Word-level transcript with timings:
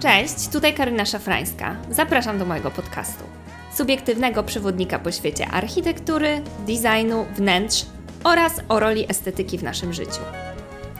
Cześć, 0.00 0.48
tutaj 0.48 0.74
Karyna 0.74 1.04
Szafrańska. 1.04 1.76
Zapraszam 1.90 2.38
do 2.38 2.44
mojego 2.44 2.70
podcastu. 2.70 3.24
Subiektywnego 3.74 4.42
przewodnika 4.42 4.98
po 4.98 5.12
świecie 5.12 5.48
architektury, 5.48 6.42
designu, 6.66 7.26
wnętrz 7.36 7.86
oraz 8.24 8.60
o 8.68 8.80
roli 8.80 9.10
estetyki 9.10 9.58
w 9.58 9.62
naszym 9.62 9.92
życiu. 9.92 10.20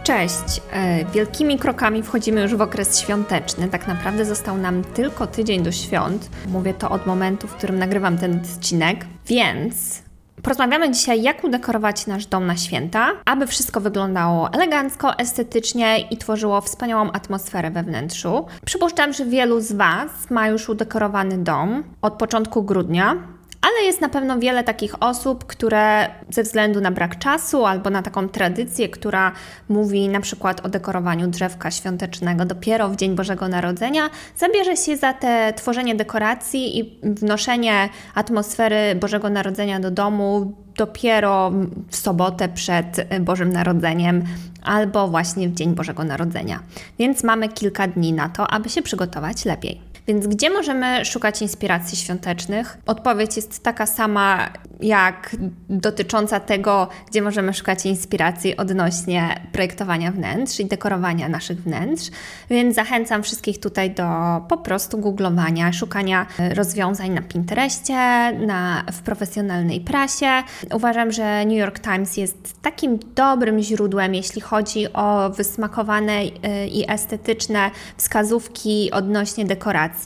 Cześć! 0.02 0.60
E, 0.72 1.04
wielkimi 1.04 1.58
krokami 1.58 2.02
wchodzimy 2.02 2.42
już 2.42 2.54
w 2.54 2.60
okres 2.60 3.00
świąteczny. 3.00 3.68
Tak 3.68 3.86
naprawdę 3.86 4.24
został 4.24 4.58
nam 4.58 4.84
tylko 4.84 5.26
tydzień 5.26 5.62
do 5.62 5.72
świąt. 5.72 6.30
Mówię 6.48 6.74
to 6.74 6.90
od 6.90 7.06
momentu, 7.06 7.48
w 7.48 7.54
którym 7.54 7.78
nagrywam 7.78 8.18
ten 8.18 8.40
odcinek, 8.40 9.06
więc 9.26 10.02
Porozmawiamy 10.42 10.90
dzisiaj, 10.90 11.22
jak 11.22 11.44
udekorować 11.44 12.06
nasz 12.06 12.26
dom 12.26 12.46
na 12.46 12.56
święta, 12.56 13.10
aby 13.24 13.46
wszystko 13.46 13.80
wyglądało 13.80 14.52
elegancko, 14.52 15.18
estetycznie 15.18 15.98
i 15.98 16.16
tworzyło 16.16 16.60
wspaniałą 16.60 17.12
atmosferę 17.12 17.70
we 17.70 17.82
wnętrzu. 17.82 18.46
Przypuszczam, 18.64 19.12
że 19.12 19.24
wielu 19.24 19.60
z 19.60 19.72
Was 19.72 20.30
ma 20.30 20.48
już 20.48 20.68
udekorowany 20.68 21.38
dom 21.38 21.84
od 22.02 22.14
początku 22.14 22.62
grudnia. 22.62 23.16
Ale 23.62 23.86
jest 23.86 24.00
na 24.00 24.08
pewno 24.08 24.38
wiele 24.38 24.64
takich 24.64 25.02
osób, 25.02 25.44
które 25.44 26.08
ze 26.30 26.42
względu 26.42 26.80
na 26.80 26.90
brak 26.90 27.18
czasu 27.18 27.66
albo 27.66 27.90
na 27.90 28.02
taką 28.02 28.28
tradycję, 28.28 28.88
która 28.88 29.32
mówi 29.68 30.08
na 30.08 30.20
przykład 30.20 30.66
o 30.66 30.68
dekorowaniu 30.68 31.26
drzewka 31.26 31.70
świątecznego 31.70 32.44
dopiero 32.44 32.88
w 32.88 32.96
Dzień 32.96 33.14
Bożego 33.14 33.48
Narodzenia, 33.48 34.10
zabierze 34.36 34.76
się 34.76 34.96
za 34.96 35.12
te 35.12 35.52
tworzenie 35.56 35.94
dekoracji 35.94 36.78
i 36.78 36.98
wnoszenie 37.02 37.88
atmosfery 38.14 38.94
Bożego 38.94 39.30
Narodzenia 39.30 39.80
do 39.80 39.90
domu 39.90 40.52
dopiero 40.76 41.52
w 41.88 41.96
sobotę 41.96 42.48
przed 42.48 43.06
Bożym 43.20 43.52
Narodzeniem 43.52 44.24
albo 44.62 45.08
właśnie 45.08 45.48
w 45.48 45.54
Dzień 45.54 45.74
Bożego 45.74 46.04
Narodzenia. 46.04 46.60
Więc 46.98 47.24
mamy 47.24 47.48
kilka 47.48 47.88
dni 47.88 48.12
na 48.12 48.28
to, 48.28 48.50
aby 48.50 48.68
się 48.68 48.82
przygotować 48.82 49.44
lepiej. 49.44 49.89
Więc 50.10 50.26
gdzie 50.26 50.50
możemy 50.50 51.04
szukać 51.04 51.42
inspiracji 51.42 51.98
świątecznych? 51.98 52.78
Odpowiedź 52.86 53.36
jest 53.36 53.62
taka 53.62 53.86
sama 53.86 54.48
jak 54.80 55.36
dotycząca 55.68 56.40
tego, 56.40 56.88
gdzie 57.10 57.22
możemy 57.22 57.54
szukać 57.54 57.86
inspiracji 57.86 58.56
odnośnie 58.56 59.40
projektowania 59.52 60.12
wnętrz 60.12 60.60
i 60.60 60.66
dekorowania 60.66 61.28
naszych 61.28 61.62
wnętrz. 61.62 62.10
Więc 62.50 62.74
zachęcam 62.74 63.22
wszystkich 63.22 63.60
tutaj 63.60 63.90
do 63.90 64.04
po 64.48 64.58
prostu 64.58 64.98
googlowania, 64.98 65.72
szukania 65.72 66.26
rozwiązań 66.54 67.10
na 67.10 67.22
Pinterestie, 67.22 68.32
na, 68.46 68.84
w 68.92 69.02
profesjonalnej 69.02 69.80
prasie. 69.80 70.26
Uważam, 70.74 71.12
że 71.12 71.44
New 71.44 71.58
York 71.58 71.78
Times 71.78 72.16
jest 72.16 72.62
takim 72.62 72.98
dobrym 73.14 73.60
źródłem, 73.60 74.14
jeśli 74.14 74.40
chodzi 74.40 74.92
o 74.92 75.30
wysmakowane 75.30 76.22
y, 76.22 76.28
i 76.66 76.90
estetyczne 76.92 77.70
wskazówki 77.96 78.90
odnośnie 78.90 79.44
dekoracji. 79.44 79.99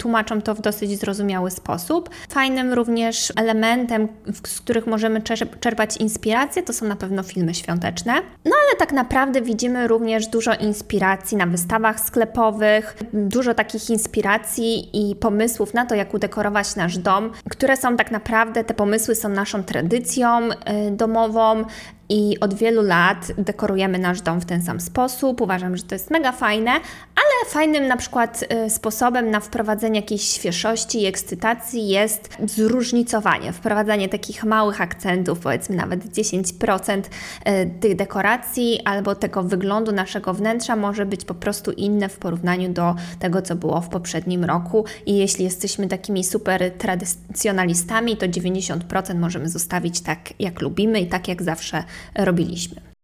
Tłumaczą 0.00 0.42
to 0.42 0.54
w 0.54 0.60
dosyć 0.60 0.98
zrozumiały 1.00 1.50
sposób. 1.50 2.10
Fajnym 2.28 2.72
również 2.72 3.32
elementem, 3.36 4.08
z 4.44 4.60
których 4.60 4.86
możemy 4.86 5.22
czerpać 5.60 5.96
inspirację, 5.96 6.62
to 6.62 6.72
są 6.72 6.86
na 6.86 6.96
pewno 6.96 7.22
filmy 7.22 7.54
świąteczne. 7.54 8.12
No 8.44 8.52
ale 8.66 8.78
tak 8.78 8.92
naprawdę 8.92 9.42
widzimy 9.42 9.88
również 9.88 10.26
dużo 10.26 10.54
inspiracji 10.54 11.36
na 11.36 11.46
wystawach 11.46 12.00
sklepowych, 12.00 12.96
dużo 13.12 13.54
takich 13.54 13.90
inspiracji 13.90 14.88
i 14.92 15.16
pomysłów 15.16 15.74
na 15.74 15.86
to, 15.86 15.94
jak 15.94 16.14
udekorować 16.14 16.76
nasz 16.76 16.98
dom, 16.98 17.30
które 17.50 17.76
są 17.76 17.96
tak 17.96 18.10
naprawdę, 18.10 18.64
te 18.64 18.74
pomysły 18.74 19.14
są 19.14 19.28
naszą 19.28 19.62
tradycją 19.64 20.48
y, 20.50 20.52
domową, 20.90 21.64
i 22.08 22.40
od 22.40 22.54
wielu 22.54 22.82
lat 22.82 23.32
dekorujemy 23.38 23.98
nasz 23.98 24.20
dom 24.20 24.40
w 24.40 24.44
ten 24.44 24.62
sam 24.62 24.80
sposób. 24.80 25.40
Uważam, 25.40 25.76
że 25.76 25.82
to 25.82 25.94
jest 25.94 26.10
mega 26.10 26.32
fajne, 26.32 26.70
ale 26.70 27.50
fajnym 27.50 27.86
na 27.86 27.96
przykład 27.96 28.44
y, 28.66 28.70
sposobem 28.70 29.30
na 29.30 29.40
wprowadzenie 29.40 30.00
jakiejś 30.00 30.22
świeżości 30.22 31.02
i 31.02 31.06
ekscytacji 31.06 31.88
jest 31.88 32.36
zróżnicowanie, 32.46 33.52
wprowadzanie 33.52 34.08
takich 34.08 34.44
małych 34.44 34.80
akcentów, 34.80 35.38
powiedzmy 35.38 35.76
nawet 35.76 36.04
10% 36.04 36.98
y, 36.98 37.70
tych 37.80 37.96
dekoracji 37.96 38.80
albo 38.84 39.14
tego 39.14 39.42
wyglądu 39.42 39.92
naszego 39.92 40.34
wnętrza 40.34 40.76
może 40.76 41.06
być 41.06 41.24
po 41.24 41.34
prostu 41.34 41.70
inne 41.70 42.08
w 42.08 42.16
porównaniu 42.16 42.72
do 42.72 42.94
tego, 43.18 43.42
co 43.42 43.56
było 43.56 43.80
w 43.80 43.88
poprzednim 43.88 44.44
roku. 44.44 44.84
I 45.06 45.16
jeśli 45.16 45.44
jesteśmy 45.44 45.88
takimi 45.88 46.24
super 46.24 46.72
tradycjonalistami, 46.78 48.16
to 48.16 48.26
90% 48.26 49.14
możemy 49.14 49.48
zostawić 49.48 50.00
tak, 50.00 50.18
jak 50.38 50.60
lubimy 50.60 51.00
i 51.00 51.06
tak, 51.06 51.28
jak 51.28 51.42
zawsze 51.42 51.84
robiliśmy. 52.14 52.94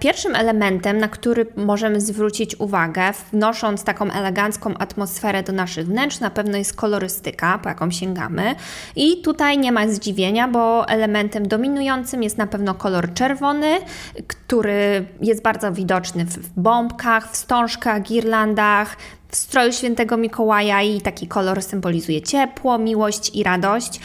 Pierwszym 0.00 0.34
elementem, 0.34 0.98
na 0.98 1.08
który 1.08 1.46
możemy 1.56 2.00
zwrócić 2.00 2.60
uwagę, 2.60 3.02
wnosząc 3.32 3.84
taką 3.84 4.10
elegancką 4.10 4.74
atmosferę 4.78 5.42
do 5.42 5.52
naszych 5.52 5.86
wnętrz, 5.86 6.20
na 6.20 6.30
pewno 6.30 6.58
jest 6.58 6.76
kolorystyka, 6.76 7.58
po 7.58 7.68
jaką 7.68 7.90
sięgamy. 7.90 8.54
I 8.96 9.22
tutaj 9.22 9.58
nie 9.58 9.72
ma 9.72 9.88
zdziwienia, 9.88 10.48
bo 10.48 10.88
elementem 10.88 11.48
dominującym 11.48 12.22
jest 12.22 12.38
na 12.38 12.46
pewno 12.46 12.74
kolor 12.74 13.14
czerwony, 13.14 13.78
który 14.26 15.06
jest 15.20 15.42
bardzo 15.42 15.72
widoczny 15.72 16.24
w 16.24 16.60
bombkach, 16.60 17.32
wstążkach, 17.32 18.02
girlandach, 18.02 18.96
w 19.28 19.36
stroju 19.36 19.72
świętego 19.72 20.16
Mikołaja 20.16 20.82
i 20.82 21.00
taki 21.00 21.26
kolor 21.26 21.62
symbolizuje 21.62 22.22
ciepło, 22.22 22.78
miłość 22.78 23.30
i 23.34 23.42
radość. 23.42 24.00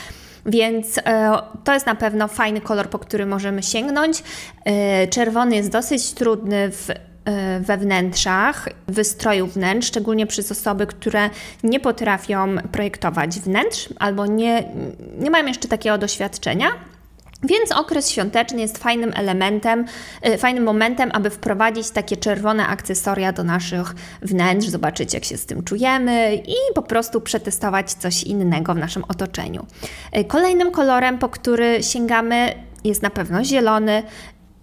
Więc 0.46 0.97
e, 0.97 1.31
to 1.63 1.74
jest 1.74 1.85
na 1.85 1.96
pewno 1.96 2.28
fajny 2.28 2.62
kolor, 2.62 2.90
po 2.90 3.00
który 3.00 3.25
możemy 3.25 3.63
sięgnąć. 3.63 4.24
E, 4.66 5.07
czerwony 5.07 5.56
jest 5.56 5.69
dosyć 5.72 6.12
trudny 6.12 6.72
w 6.72 6.90
e, 6.90 7.59
we 7.59 7.78
wnętrzach, 7.78 8.69
wystroju 8.88 9.47
wnętrz, 9.47 9.88
szczególnie 9.88 10.28
przez 10.28 10.52
osoby, 10.52 10.88
które 10.88 11.29
nie 11.63 11.79
potrafią 11.79 12.56
projektować 12.72 13.40
wnętrz 13.40 13.90
albo 14.00 14.25
nie, 14.25 14.63
nie 15.19 15.31
mają 15.31 15.46
jeszcze 15.46 15.68
takiego 15.68 15.97
doświadczenia. 15.97 16.68
Więc 17.44 17.72
okres 17.72 18.09
świąteczny 18.09 18.62
jest 18.62 18.78
fajnym 18.78 19.12
elementem, 19.16 19.85
y, 20.28 20.38
fajnym 20.38 20.63
momentem, 20.63 21.09
aby 21.13 21.29
wprowadzić 21.29 21.90
takie 21.90 22.18
czerwone 22.18 22.68
akcesoria 22.68 23.34
do 23.34 23.44
naszych 23.44 23.96
wnętrz, 24.22 24.68
zobaczyć 24.68 25.13
jak 25.13 25.25
się 25.25 25.38
z 25.38 25.46
tym 25.46 25.63
czujemy 25.63 26.35
i 26.35 26.56
po 26.75 26.81
prostu 26.81 27.22
przetestować 27.22 27.94
coś 27.94 28.24
innego 28.24 28.74
w 28.74 28.78
naszym 28.78 29.03
otoczeniu. 29.07 29.66
Y, 30.18 30.24
kolejnym 30.24 30.72
kolorem, 30.72 31.18
po 31.18 31.29
który 31.29 31.84
sięgamy, 31.84 32.53
jest 32.84 33.02
na 33.02 33.09
pewno 33.09 33.44
zielony. 33.44 34.03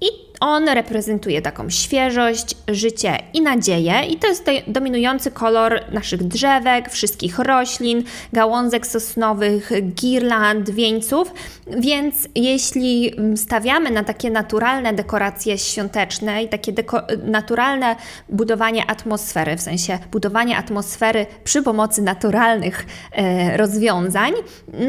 I 0.01 0.07
on 0.41 0.69
reprezentuje 0.69 1.43
taką 1.43 1.71
świeżość, 1.71 2.57
życie 2.69 3.19
i 3.35 3.41
nadzieję, 3.41 4.03
i 4.11 4.17
to 4.17 4.27
jest 4.27 4.45
dominujący 4.67 5.31
kolor 5.31 5.81
naszych 5.93 6.23
drzewek, 6.25 6.91
wszystkich 6.91 7.39
roślin, 7.39 8.05
gałązek 8.33 8.87
sosnowych, 8.87 9.71
girland, 9.83 10.71
wieńców. 10.71 11.35
Więc 11.67 12.29
jeśli 12.35 13.13
stawiamy 13.37 13.91
na 13.91 14.05
takie 14.05 14.31
naturalne 14.31 14.93
dekoracje 14.93 15.59
świąteczne 15.59 16.43
i 16.43 16.49
takie 16.49 16.73
naturalne 17.25 17.97
budowanie 18.29 18.91
atmosfery, 18.91 19.57
w 19.57 19.61
sensie 19.61 19.99
budowanie 20.11 20.57
atmosfery 20.57 21.27
przy 21.45 21.63
pomocy 21.63 22.03
naturalnych 22.03 22.87
e, 23.13 23.57
rozwiązań, 23.57 24.33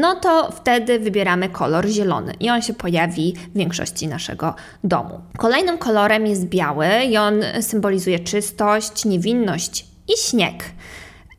no 0.00 0.14
to 0.14 0.50
wtedy 0.52 0.98
wybieramy 0.98 1.48
kolor 1.48 1.86
zielony 1.86 2.34
i 2.40 2.50
on 2.50 2.62
się 2.62 2.74
pojawi 2.74 3.34
w 3.54 3.58
większości 3.58 4.08
naszego 4.08 4.54
domu. 4.84 5.20
Kolejnym 5.40 5.78
kolorem 5.78 6.26
jest 6.26 6.44
biały 6.44 6.86
i 7.08 7.16
on 7.16 7.34
symbolizuje 7.60 8.18
czystość, 8.18 9.04
niewinność 9.04 9.86
i 10.08 10.28
śnieg. 10.28 10.64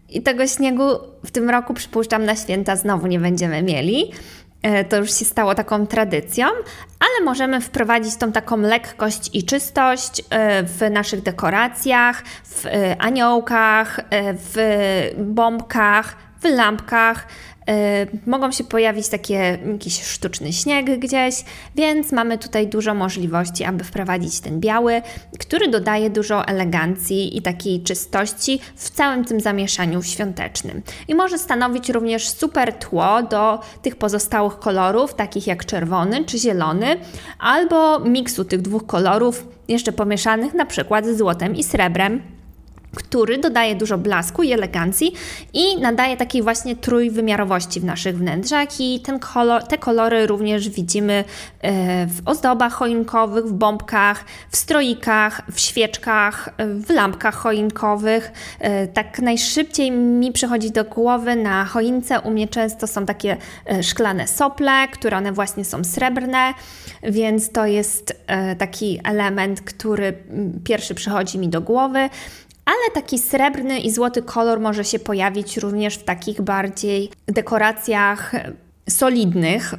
I 0.10 0.22
tego 0.22 0.48
śniegu 0.48 0.84
w 1.26 1.32
tym 1.32 1.50
roku, 1.50 1.74
przypuszczam, 1.74 2.26
na 2.26 2.36
święta 2.36 2.76
znowu 2.76 3.08
nie 3.08 3.20
będziemy 3.20 3.64
mieli. 3.64 4.12
E, 4.62 4.86
to 4.86 4.98
już 4.98 5.14
się 5.14 5.26
stało 5.26 5.56
taką 5.56 5.88
tradycją, 5.88 6.48
ale 7.00 7.26
możemy 7.26 7.62
wprowadzić 7.62 8.16
tą 8.16 8.32
taką 8.32 8.58
lekkość 8.58 9.30
i 9.34 9.44
czystość 9.44 10.24
e, 10.30 10.64
w 10.64 10.92
naszych 10.92 11.22
dekoracjach, 11.22 12.24
w 12.44 12.66
e, 12.66 13.02
aniołkach, 13.02 14.00
w 14.12 14.56
bombkach, 15.18 16.16
w 16.42 16.46
lampkach. 16.46 17.28
E, 17.68 18.08
mogą 18.28 18.52
się 18.52 18.64
pojawić 18.64 19.08
takie 19.08 19.60
jakiś 19.72 20.04
sztuczny 20.04 20.54
śnieg 20.54 21.00
gdzieś, 21.00 21.36
więc 21.76 22.12
mamy 22.12 22.38
tutaj 22.38 22.68
dużo 22.68 22.94
możliwości, 22.94 23.64
aby 23.64 23.84
wprowadzić 23.84 24.40
ten 24.40 24.60
biały, 24.60 25.02
który 25.40 25.68
dodaje 25.68 26.10
dużo 26.10 26.48
elegancji 26.48 27.38
i 27.38 27.42
takiej 27.42 27.84
czystości 27.84 28.60
w 28.76 28.90
całym 28.90 29.26
tym 29.26 29.40
zamieszaniu 29.40 30.04
świątecznym. 30.04 30.82
I 31.08 31.16
może 31.16 31.38
stanowić 31.38 31.90
również 31.90 32.30
super 32.30 32.74
tło 32.74 33.24
do 33.24 33.60
tych 33.82 33.96
pozostałych 33.96 34.60
kolorów, 34.60 35.14
takich 35.14 35.48
jak 35.48 35.66
czerwony 35.66 36.26
czy 36.26 36.38
zielony, 36.38 36.98
albo 37.40 38.00
miksu 38.00 38.46
tych 38.46 38.62
dwóch 38.62 38.86
kolorów, 38.86 39.48
jeszcze 39.68 39.92
pomieszanych 39.92 40.54
na 40.54 40.66
przykład 40.66 41.06
z 41.06 41.18
złotem 41.18 41.56
i 41.56 41.64
srebrem. 41.64 42.41
Który 42.96 43.38
dodaje 43.38 43.76
dużo 43.76 43.98
blasku 43.98 44.44
i 44.44 44.52
elegancji 44.52 45.14
i 45.54 45.78
nadaje 45.78 46.18
takiej 46.18 46.42
właśnie 46.42 46.76
trójwymiarowości 46.76 47.80
w 47.80 47.84
naszych 47.84 48.18
wnętrzach 48.18 48.80
i 48.80 49.00
ten 49.00 49.20
kolor, 49.20 49.64
te 49.64 49.78
kolory 49.78 50.28
również 50.28 50.70
widzimy 50.70 51.24
e, 51.62 52.08
w 52.08 52.22
ozdobach 52.26 52.74
choinkowych, 52.74 53.46
w 53.46 53.54
bombkach, 53.54 54.26
w 54.50 54.58
stroikach, 54.58 55.42
w 55.52 55.60
świeczkach, 55.60 56.50
w 56.58 56.90
lampkach 56.90 57.36
choinkowych. 57.36 58.32
E, 58.60 58.88
tak 58.88 59.20
najszybciej 59.20 59.92
mi 59.92 60.32
przychodzi 60.32 60.72
do 60.72 60.84
głowy 60.84 61.36
na 61.36 61.66
choince 61.66 62.20
u 62.20 62.32
mnie 62.32 62.48
często 62.48 62.88
są 62.88 63.06
takie 63.06 63.38
e, 63.66 63.84
szklane 63.84 64.28
sople, 64.28 64.88
które 64.88 65.18
one 65.18 65.32
właśnie 65.32 65.66
są 65.66 65.84
srebrne, 65.84 66.54
więc 67.04 67.52
to 67.52 67.66
jest 67.66 68.22
taki 68.58 69.00
element, 69.04 69.62
który 69.62 70.14
pierwszy 70.64 70.96
przychodzi 70.96 71.38
mi 71.40 71.50
do 71.50 71.62
głowy 71.62 72.10
ale 72.72 72.92
taki 72.94 73.20
srebrny 73.20 73.80
i 73.80 73.92
złoty 73.92 74.22
kolor 74.22 74.60
może 74.60 74.84
się 74.84 75.00
pojawić 75.00 75.58
również 75.58 75.96
w 75.96 76.04
takich 76.04 76.42
bardziej 76.42 77.10
dekoracjach 77.28 78.32
solidnych, 78.90 79.74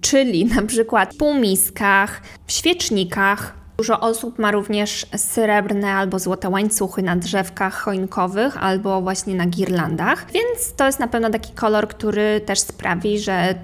czyli 0.00 0.44
na 0.56 0.62
przykład 0.62 1.14
półmiskach, 1.14 2.22
świecznikach. 2.48 3.60
Dużo 3.76 4.00
osób 4.00 4.38
ma 4.38 4.50
również 4.50 5.06
srebrne 5.16 5.92
albo 5.92 6.18
złote 6.18 6.48
łańcuchy 6.48 7.02
na 7.02 7.16
drzewkach 7.16 7.74
choinkowych 7.74 8.62
albo 8.62 9.02
właśnie 9.02 9.34
na 9.34 9.46
girlandach, 9.46 10.26
więc 10.32 10.74
to 10.76 10.86
jest 10.86 10.98
na 10.98 11.08
pewno 11.08 11.30
taki 11.30 11.52
kolor, 11.52 11.88
który 11.88 12.40
też 12.40 12.58
sprawi, 12.58 13.18
że 13.18 13.54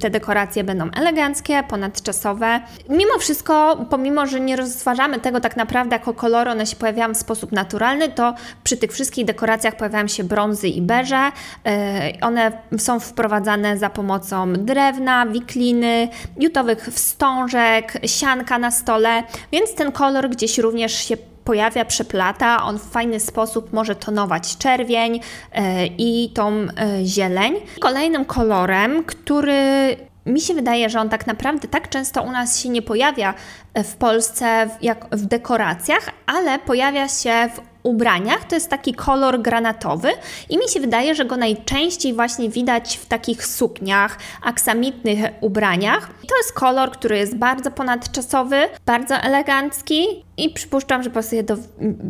te 0.00 0.10
dekoracje 0.10 0.64
będą 0.64 0.90
eleganckie, 0.90 1.62
ponadczasowe. 1.68 2.60
Mimo 2.88 3.18
wszystko, 3.18 3.86
pomimo, 3.90 4.26
że 4.26 4.40
nie 4.40 4.56
rozważamy 4.56 5.20
tego 5.20 5.40
tak 5.40 5.56
naprawdę 5.56 5.96
jako 5.96 6.14
kolory, 6.14 6.50
one 6.50 6.66
się 6.66 6.76
pojawiają 6.76 7.14
w 7.14 7.16
sposób 7.16 7.52
naturalny, 7.52 8.08
to 8.08 8.34
przy 8.64 8.76
tych 8.76 8.92
wszystkich 8.92 9.24
dekoracjach 9.24 9.76
pojawiają 9.76 10.08
się 10.08 10.24
brązy 10.24 10.68
i 10.68 10.82
beże. 10.82 11.30
E, 11.66 12.12
one 12.20 12.52
są 12.78 13.00
wprowadzane 13.00 13.78
za 13.78 13.90
pomocą 13.90 14.52
drewna, 14.52 15.26
wikliny, 15.26 16.08
jutowych 16.40 16.88
wstążek, 16.92 17.92
sianka 18.06 18.58
na 18.58 18.70
stole, 18.70 19.22
więc 19.52 19.74
ten 19.74 19.92
kolor 19.92 20.30
gdzieś 20.30 20.58
również 20.58 20.92
się 20.92 21.16
pojawia, 21.48 21.84
przeplata, 21.84 22.62
on 22.62 22.78
w 22.78 22.82
fajny 22.82 23.20
sposób 23.20 23.72
może 23.72 23.94
tonować 23.94 24.56
czerwień 24.56 25.20
e, 25.52 25.86
i 25.86 26.30
tą 26.34 26.52
e, 26.52 26.68
zieleń. 27.04 27.54
Kolejnym 27.80 28.24
kolorem, 28.24 29.04
który 29.04 29.96
mi 30.26 30.40
się 30.40 30.54
wydaje, 30.54 30.90
że 30.90 31.00
on 31.00 31.08
tak 31.08 31.26
naprawdę 31.26 31.68
tak 31.68 31.88
często 31.88 32.22
u 32.22 32.30
nas 32.30 32.60
się 32.60 32.68
nie 32.68 32.82
pojawia 32.82 33.34
w 33.74 33.96
Polsce 33.96 34.68
jak 34.82 35.06
w 35.12 35.26
dekoracjach, 35.26 36.10
ale 36.26 36.58
pojawia 36.58 37.08
się 37.08 37.48
w 37.54 37.67
ubraniach. 37.82 38.44
To 38.44 38.54
jest 38.54 38.70
taki 38.70 38.94
kolor 38.94 39.42
granatowy 39.42 40.08
i 40.48 40.58
mi 40.58 40.68
się 40.68 40.80
wydaje, 40.80 41.14
że 41.14 41.24
go 41.24 41.36
najczęściej 41.36 42.14
właśnie 42.14 42.48
widać 42.48 42.96
w 42.96 43.06
takich 43.06 43.46
sukniach, 43.46 44.18
aksamitnych 44.42 45.18
ubraniach. 45.40 46.10
To 46.28 46.36
jest 46.36 46.52
kolor, 46.52 46.90
który 46.90 47.18
jest 47.18 47.36
bardzo 47.36 47.70
ponadczasowy, 47.70 48.56
bardzo 48.86 49.14
elegancki 49.14 50.24
i 50.36 50.50
przypuszczam, 50.50 51.02
że 51.02 51.10
pasuje 51.10 51.42
do 51.42 51.56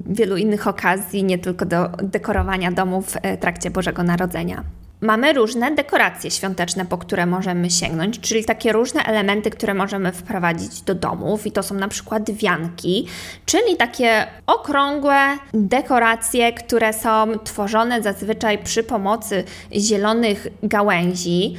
wielu 0.07 0.37
innych 0.37 0.67
okazji, 0.67 1.25
nie 1.25 1.39
tylko 1.39 1.67
do 1.67 1.89
dekorowania 2.03 2.73
domów 2.73 3.07
w 3.07 3.41
trakcie 3.41 3.71
Bożego 3.71 4.03
Narodzenia. 4.03 4.65
Mamy 5.01 5.33
różne 5.33 5.71
dekoracje 5.71 6.31
świąteczne, 6.31 6.87
po 6.87 6.99
które 6.99 7.27
możemy 7.27 7.71
sięgnąć, 7.71 8.21
czyli 8.21 8.45
takie 8.45 8.73
różne 8.73 9.03
elementy, 9.03 9.51
które 9.51 9.75
możemy 9.75 10.13
wprowadzić 10.13 10.83
do 10.83 10.95
domów, 10.95 11.47
i 11.47 11.53
to 11.53 11.63
są 11.63 11.75
na 11.75 11.89
przykład 11.89 12.31
wianki, 12.31 13.07
czyli 13.47 13.77
takie 13.77 14.27
okrągłe 14.47 15.19
dekoracje, 15.55 16.53
które 16.53 16.93
są 16.93 17.27
tworzone 17.45 18.03
zazwyczaj 18.03 18.59
przy 18.59 18.83
pomocy 18.83 19.45
zielonych 19.73 20.47
gałęzi. 20.63 21.57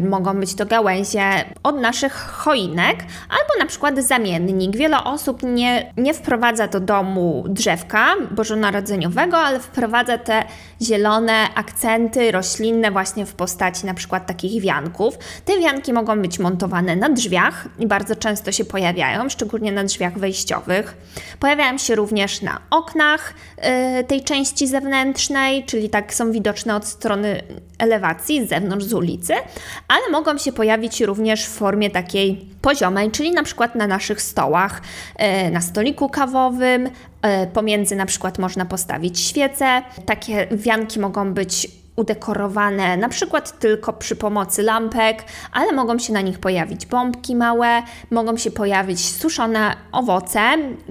Yy, 0.00 0.08
mogą 0.08 0.40
być 0.40 0.54
to 0.54 0.66
gałęzie 0.66 1.22
od 1.62 1.80
naszych 1.80 2.12
choinek, 2.14 2.96
albo 3.28 3.58
na 3.58 3.66
przykład 3.66 3.98
zamiennik. 3.98 4.76
Wiele 4.76 5.04
osób 5.04 5.42
nie, 5.42 5.92
nie 5.96 6.14
wprowadza 6.14 6.66
do 6.68 6.80
domu 6.80 7.44
drzewka 7.48 8.06
bożonarodzeniowego, 8.30 9.38
ale 9.38 9.60
wprowadza 9.60 10.18
te 10.18 10.44
zielone 10.82 11.54
akcenty 11.54 12.32
roślin 12.32 12.72
inne 12.72 12.90
właśnie 12.90 13.26
w 13.26 13.34
postaci 13.34 13.86
na 13.86 13.94
przykład 13.94 14.26
takich 14.26 14.62
wianków. 14.62 15.18
Te 15.44 15.58
wianki 15.58 15.92
mogą 15.92 16.22
być 16.22 16.38
montowane 16.38 16.96
na 16.96 17.08
drzwiach 17.08 17.68
i 17.78 17.86
bardzo 17.86 18.16
często 18.16 18.52
się 18.52 18.64
pojawiają, 18.64 19.28
szczególnie 19.28 19.72
na 19.72 19.84
drzwiach 19.84 20.18
wejściowych. 20.18 20.96
Pojawiają 21.40 21.78
się 21.78 21.94
również 21.94 22.42
na 22.42 22.60
oknach 22.70 23.34
yy, 23.96 24.04
tej 24.04 24.24
części 24.24 24.66
zewnętrznej, 24.66 25.64
czyli 25.64 25.90
tak 25.90 26.14
są 26.14 26.32
widoczne 26.32 26.76
od 26.76 26.86
strony 26.86 27.42
elewacji, 27.78 28.46
z 28.46 28.48
zewnątrz, 28.48 28.84
z 28.84 28.92
ulicy, 28.92 29.34
ale 29.88 30.10
mogą 30.12 30.38
się 30.38 30.52
pojawić 30.52 31.00
również 31.00 31.46
w 31.46 31.50
formie 31.50 31.90
takiej 31.90 32.46
poziomej, 32.62 33.10
czyli 33.10 33.30
na 33.30 33.42
przykład 33.42 33.74
na 33.74 33.86
naszych 33.86 34.22
stołach, 34.22 34.82
yy, 35.18 35.50
na 35.50 35.60
stoliku 35.60 36.08
kawowym, 36.08 36.90
pomiędzy 37.52 37.96
na 37.96 38.06
przykład 38.06 38.38
można 38.38 38.64
postawić 38.64 39.20
świece. 39.20 39.82
Takie 40.06 40.46
wianki 40.50 41.00
mogą 41.00 41.34
być 41.34 41.81
udekorowane 41.96 42.96
na 42.96 43.08
przykład 43.08 43.58
tylko 43.58 43.92
przy 43.92 44.16
pomocy 44.16 44.62
lampek, 44.62 45.24
ale 45.52 45.72
mogą 45.72 45.98
się 45.98 46.12
na 46.12 46.20
nich 46.20 46.38
pojawić 46.38 46.86
bombki 46.86 47.36
małe, 47.36 47.82
mogą 48.10 48.36
się 48.36 48.50
pojawić 48.50 49.06
suszone 49.16 49.76
owoce, 49.92 50.40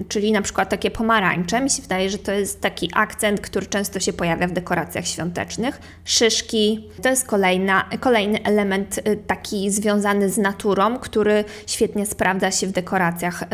czyli 0.08 0.32
na 0.32 0.42
przykład 0.42 0.68
takie 0.68 0.90
pomarańcze. 0.90 1.60
Mi 1.60 1.70
się 1.70 1.82
wydaje, 1.82 2.10
że 2.10 2.18
to 2.18 2.32
jest 2.32 2.60
taki 2.60 2.90
akcent, 2.94 3.40
który 3.40 3.66
często 3.66 4.00
się 4.00 4.12
pojawia 4.12 4.48
w 4.48 4.52
dekoracjach 4.52 5.06
świątecznych. 5.06 5.80
Szyszki 6.04 6.90
to 7.02 7.08
jest 7.08 7.26
kolejna, 7.26 7.84
kolejny 8.00 8.42
element 8.42 8.98
y, 8.98 9.16
taki 9.26 9.70
związany 9.70 10.28
z 10.28 10.38
naturą, 10.38 10.98
który 10.98 11.44
świetnie 11.66 12.06
sprawdza 12.06 12.50
się 12.50 12.66
w 12.66 12.72
dekoracjach 12.72 13.42
y, 13.42 13.46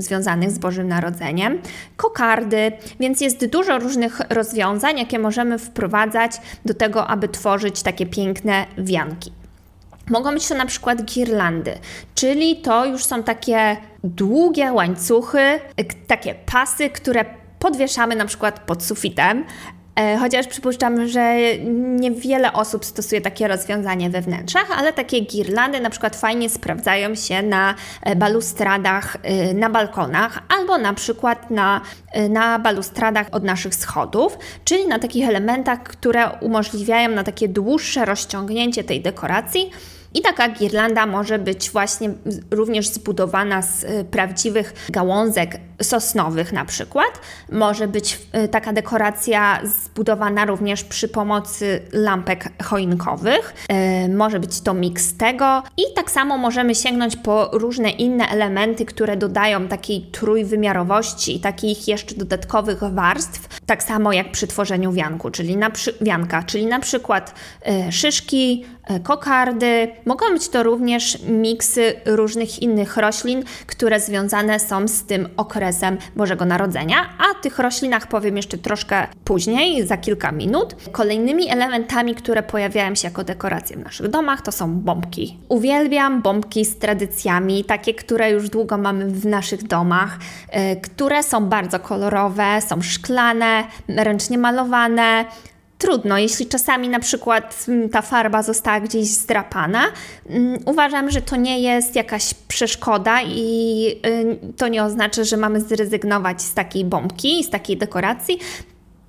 związanych 0.00 0.50
z 0.50 0.58
Bożym 0.58 0.88
Narodzeniem. 0.88 1.58
Kokardy, 1.96 2.72
więc 3.00 3.20
jest 3.20 3.46
dużo 3.46 3.78
różnych 3.78 4.20
rozwiązań, 4.30 4.98
jakie 4.98 5.18
możemy 5.18 5.58
wprowadzać 5.58 6.32
do 6.64 6.74
tego, 6.82 7.06
aby 7.06 7.28
tworzyć 7.28 7.82
takie 7.82 8.06
piękne 8.06 8.66
wianki. 8.78 9.32
Mogą 10.10 10.34
być 10.34 10.48
to 10.48 10.54
na 10.54 10.66
przykład 10.66 11.04
girlandy, 11.04 11.78
czyli 12.14 12.56
to 12.56 12.86
już 12.86 13.04
są 13.04 13.22
takie 13.22 13.76
długie 14.04 14.72
łańcuchy, 14.72 15.60
takie 16.06 16.34
pasy, 16.34 16.90
które 16.90 17.24
podwieszamy 17.58 18.16
na 18.16 18.24
przykład 18.24 18.60
pod 18.60 18.84
sufitem, 18.84 19.44
chociaż 20.20 20.46
przypuszczam, 20.46 21.08
że 21.08 21.36
niewiele 21.74 22.52
osób 22.52 22.84
stosuje 22.84 23.20
takie 23.20 23.48
rozwiązanie 23.48 24.10
we 24.10 24.20
wnętrzach, 24.20 24.66
ale 24.78 24.92
takie 24.92 25.20
girlandy 25.20 25.80
na 25.80 25.90
przykład 25.90 26.16
fajnie 26.16 26.50
sprawdzają 26.50 27.14
się 27.14 27.42
na 27.42 27.74
e, 28.02 28.16
balustradach 28.16 29.16
e, 29.22 29.54
na 29.54 29.70
balkonach 29.70 30.42
albo 30.58 30.78
na 30.78 30.94
przykład 30.94 31.50
na, 31.50 31.80
na 32.30 32.58
balustradach 32.58 33.26
od 33.32 33.44
naszych 33.44 33.74
schodów, 33.74 34.38
czyli 34.64 34.86
na 34.86 34.98
takich 34.98 35.28
elementach, 35.28 35.82
które 35.82 36.30
umożliwiają 36.40 37.08
na 37.08 37.24
takie 37.24 37.48
dłuższe 37.48 38.04
rozciągnięcie 38.04 38.84
tej 38.84 39.00
dekoracji 39.00 39.70
i 40.14 40.22
taka 40.22 40.48
girlanda 40.48 41.06
może 41.06 41.38
być 41.38 41.70
właśnie 41.70 42.10
również 42.50 42.88
zbudowana 42.88 43.62
z 43.62 43.84
y, 43.84 44.04
prawdziwych 44.10 44.74
gałązek 44.88 45.60
sosnowych 45.82 46.52
na 46.52 46.64
przykład. 46.64 47.20
Może 47.52 47.88
być 47.88 48.20
y, 48.44 48.48
taka 48.48 48.72
dekoracja 48.72 49.60
zbudowana 49.64 50.44
również 50.44 50.84
przy 50.84 51.08
pomocy 51.08 51.82
lampek 51.92 52.62
choinkowych. 52.64 53.54
Y, 54.04 54.08
może 54.08 54.40
być 54.40 54.60
to 54.60 54.74
miks 54.74 55.16
tego 55.16 55.62
i 55.76 55.82
tak 55.94 56.10
samo 56.10 56.38
możemy 56.38 56.74
sięgnąć 56.74 57.16
po 57.16 57.50
różne 57.52 57.90
inne 57.90 58.28
elementy, 58.28 58.84
które 58.84 59.16
dodają 59.16 59.68
takiej 59.68 60.00
trójwymiarowości 60.00 61.36
i 61.36 61.40
takich 61.40 61.88
jeszcze 61.88 62.14
dodatkowych 62.14 62.78
warstw, 62.94 63.60
tak 63.72 63.82
samo 63.82 64.12
jak 64.12 64.32
przy 64.32 64.46
tworzeniu 64.46 64.92
wianku, 64.92 65.30
czyli 65.30 65.56
na 65.56 65.70
przy, 65.70 65.94
wianka, 66.00 66.42
czyli 66.42 66.66
na 66.66 66.80
przykład 66.80 67.34
szyszki, 67.90 68.64
kokardy, 69.02 69.88
Mogą 70.06 70.26
być 70.32 70.48
to 70.48 70.62
również 70.62 71.18
miksy 71.22 71.94
różnych 72.06 72.62
innych 72.62 72.96
roślin, 72.96 73.44
które 73.66 74.00
związane 74.00 74.60
są 74.60 74.88
z 74.88 75.02
tym 75.02 75.28
okresem 75.36 75.98
Bożego 76.16 76.44
Narodzenia, 76.44 76.96
a 77.18 77.42
tych 77.42 77.58
roślinach 77.58 78.06
powiem 78.06 78.36
jeszcze 78.36 78.58
troszkę 78.58 79.06
później, 79.24 79.86
za 79.86 79.96
kilka 79.96 80.32
minut. 80.32 80.76
Kolejnymi 80.92 81.50
elementami, 81.50 82.14
które 82.14 82.42
pojawiają 82.42 82.94
się 82.94 83.08
jako 83.08 83.24
dekoracje 83.24 83.76
w 83.76 83.84
naszych 83.84 84.08
domach, 84.08 84.42
to 84.42 84.52
są 84.52 84.74
bombki. 84.74 85.38
Uwielbiam 85.48 86.22
bombki 86.22 86.64
z 86.64 86.78
tradycjami, 86.78 87.64
takie, 87.64 87.94
które 87.94 88.30
już 88.30 88.48
długo 88.48 88.78
mamy 88.78 89.06
w 89.06 89.26
naszych 89.26 89.62
domach, 89.62 90.18
yy, 90.52 90.76
które 90.76 91.22
są 91.22 91.46
bardzo 91.46 91.80
kolorowe, 91.80 92.60
są 92.68 92.82
szklane, 92.82 93.61
ręcznie 93.88 94.38
malowane, 94.38 95.24
trudno, 95.82 96.18
jeśli 96.18 96.46
czasami 96.46 96.88
na 96.88 97.00
przykład 97.00 97.64
mm, 97.68 97.88
ta 97.88 98.02
farba 98.02 98.42
została 98.42 98.80
gdzieś 98.80 99.06
zdrapana. 99.06 99.82
Mm, 100.28 100.58
uważam, 100.66 101.10
że 101.10 101.22
to 101.22 101.36
nie 101.36 101.60
jest 101.60 101.96
jakaś 101.96 102.34
przeszkoda 102.34 103.22
i 103.22 103.86
y, 104.06 104.38
to 104.56 104.68
nie 104.68 104.84
oznacza, 104.84 105.24
że 105.24 105.36
mamy 105.36 105.60
zrezygnować 105.60 106.42
z 106.42 106.54
takiej 106.54 106.84
bombki, 106.84 107.44
z 107.44 107.50
takiej 107.50 107.76
dekoracji. 107.76 108.38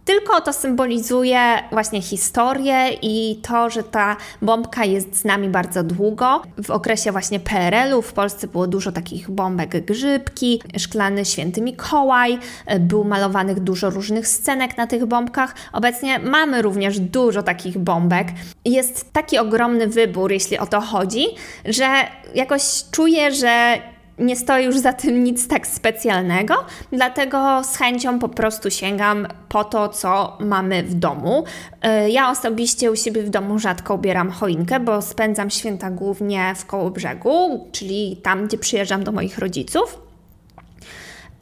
Tylko 0.05 0.41
to 0.41 0.53
symbolizuje 0.53 1.39
właśnie 1.71 2.01
historię 2.01 2.89
i 3.01 3.39
to, 3.41 3.69
że 3.69 3.83
ta 3.83 4.17
bombka 4.41 4.85
jest 4.85 5.19
z 5.19 5.25
nami 5.25 5.49
bardzo 5.49 5.83
długo. 5.83 6.41
W 6.63 6.71
okresie 6.71 7.11
właśnie 7.11 7.39
PRL-u 7.39 8.01
w 8.01 8.13
Polsce 8.13 8.47
było 8.47 8.67
dużo 8.67 8.91
takich 8.91 9.31
bombek 9.31 9.85
grzybki, 9.85 10.61
szklany 10.77 11.25
święty 11.25 11.61
Mikołaj, 11.61 12.39
było 12.79 13.03
malowanych 13.03 13.59
dużo 13.59 13.89
różnych 13.89 14.27
scenek 14.27 14.77
na 14.77 14.87
tych 14.87 15.05
bombkach. 15.05 15.55
Obecnie 15.73 16.19
mamy 16.19 16.61
również 16.61 16.99
dużo 16.99 17.43
takich 17.43 17.77
bombek. 17.77 18.27
Jest 18.65 19.13
taki 19.13 19.37
ogromny 19.37 19.87
wybór, 19.87 20.31
jeśli 20.31 20.57
o 20.57 20.65
to 20.65 20.81
chodzi, 20.81 21.25
że 21.65 21.87
jakoś 22.35 22.61
czuję, 22.91 23.31
że 23.31 23.81
nie 24.19 24.35
stoi 24.35 24.65
już 24.65 24.77
za 24.77 24.93
tym 24.93 25.23
nic 25.23 25.47
tak 25.47 25.67
specjalnego, 25.67 26.55
dlatego 26.91 27.63
z 27.63 27.77
chęcią 27.77 28.19
po 28.19 28.29
prostu 28.29 28.71
sięgam 28.71 29.27
po 29.49 29.63
to, 29.63 29.89
co 29.89 30.37
mamy 30.39 30.83
w 30.83 30.93
domu. 30.93 31.43
E, 31.81 32.09
ja 32.09 32.31
osobiście 32.31 32.91
u 32.91 32.95
siebie 32.95 33.23
w 33.23 33.29
domu 33.29 33.59
rzadko 33.59 33.95
ubieram 33.95 34.31
choinkę, 34.31 34.79
bo 34.79 35.01
spędzam 35.01 35.49
święta 35.49 35.89
głównie 35.91 36.53
w 36.55 36.65
koło 36.65 36.91
brzegu, 36.91 37.67
czyli 37.71 38.17
tam, 38.23 38.47
gdzie 38.47 38.57
przyjeżdżam 38.57 39.03
do 39.03 39.11
moich 39.11 39.37
rodziców. 39.37 39.99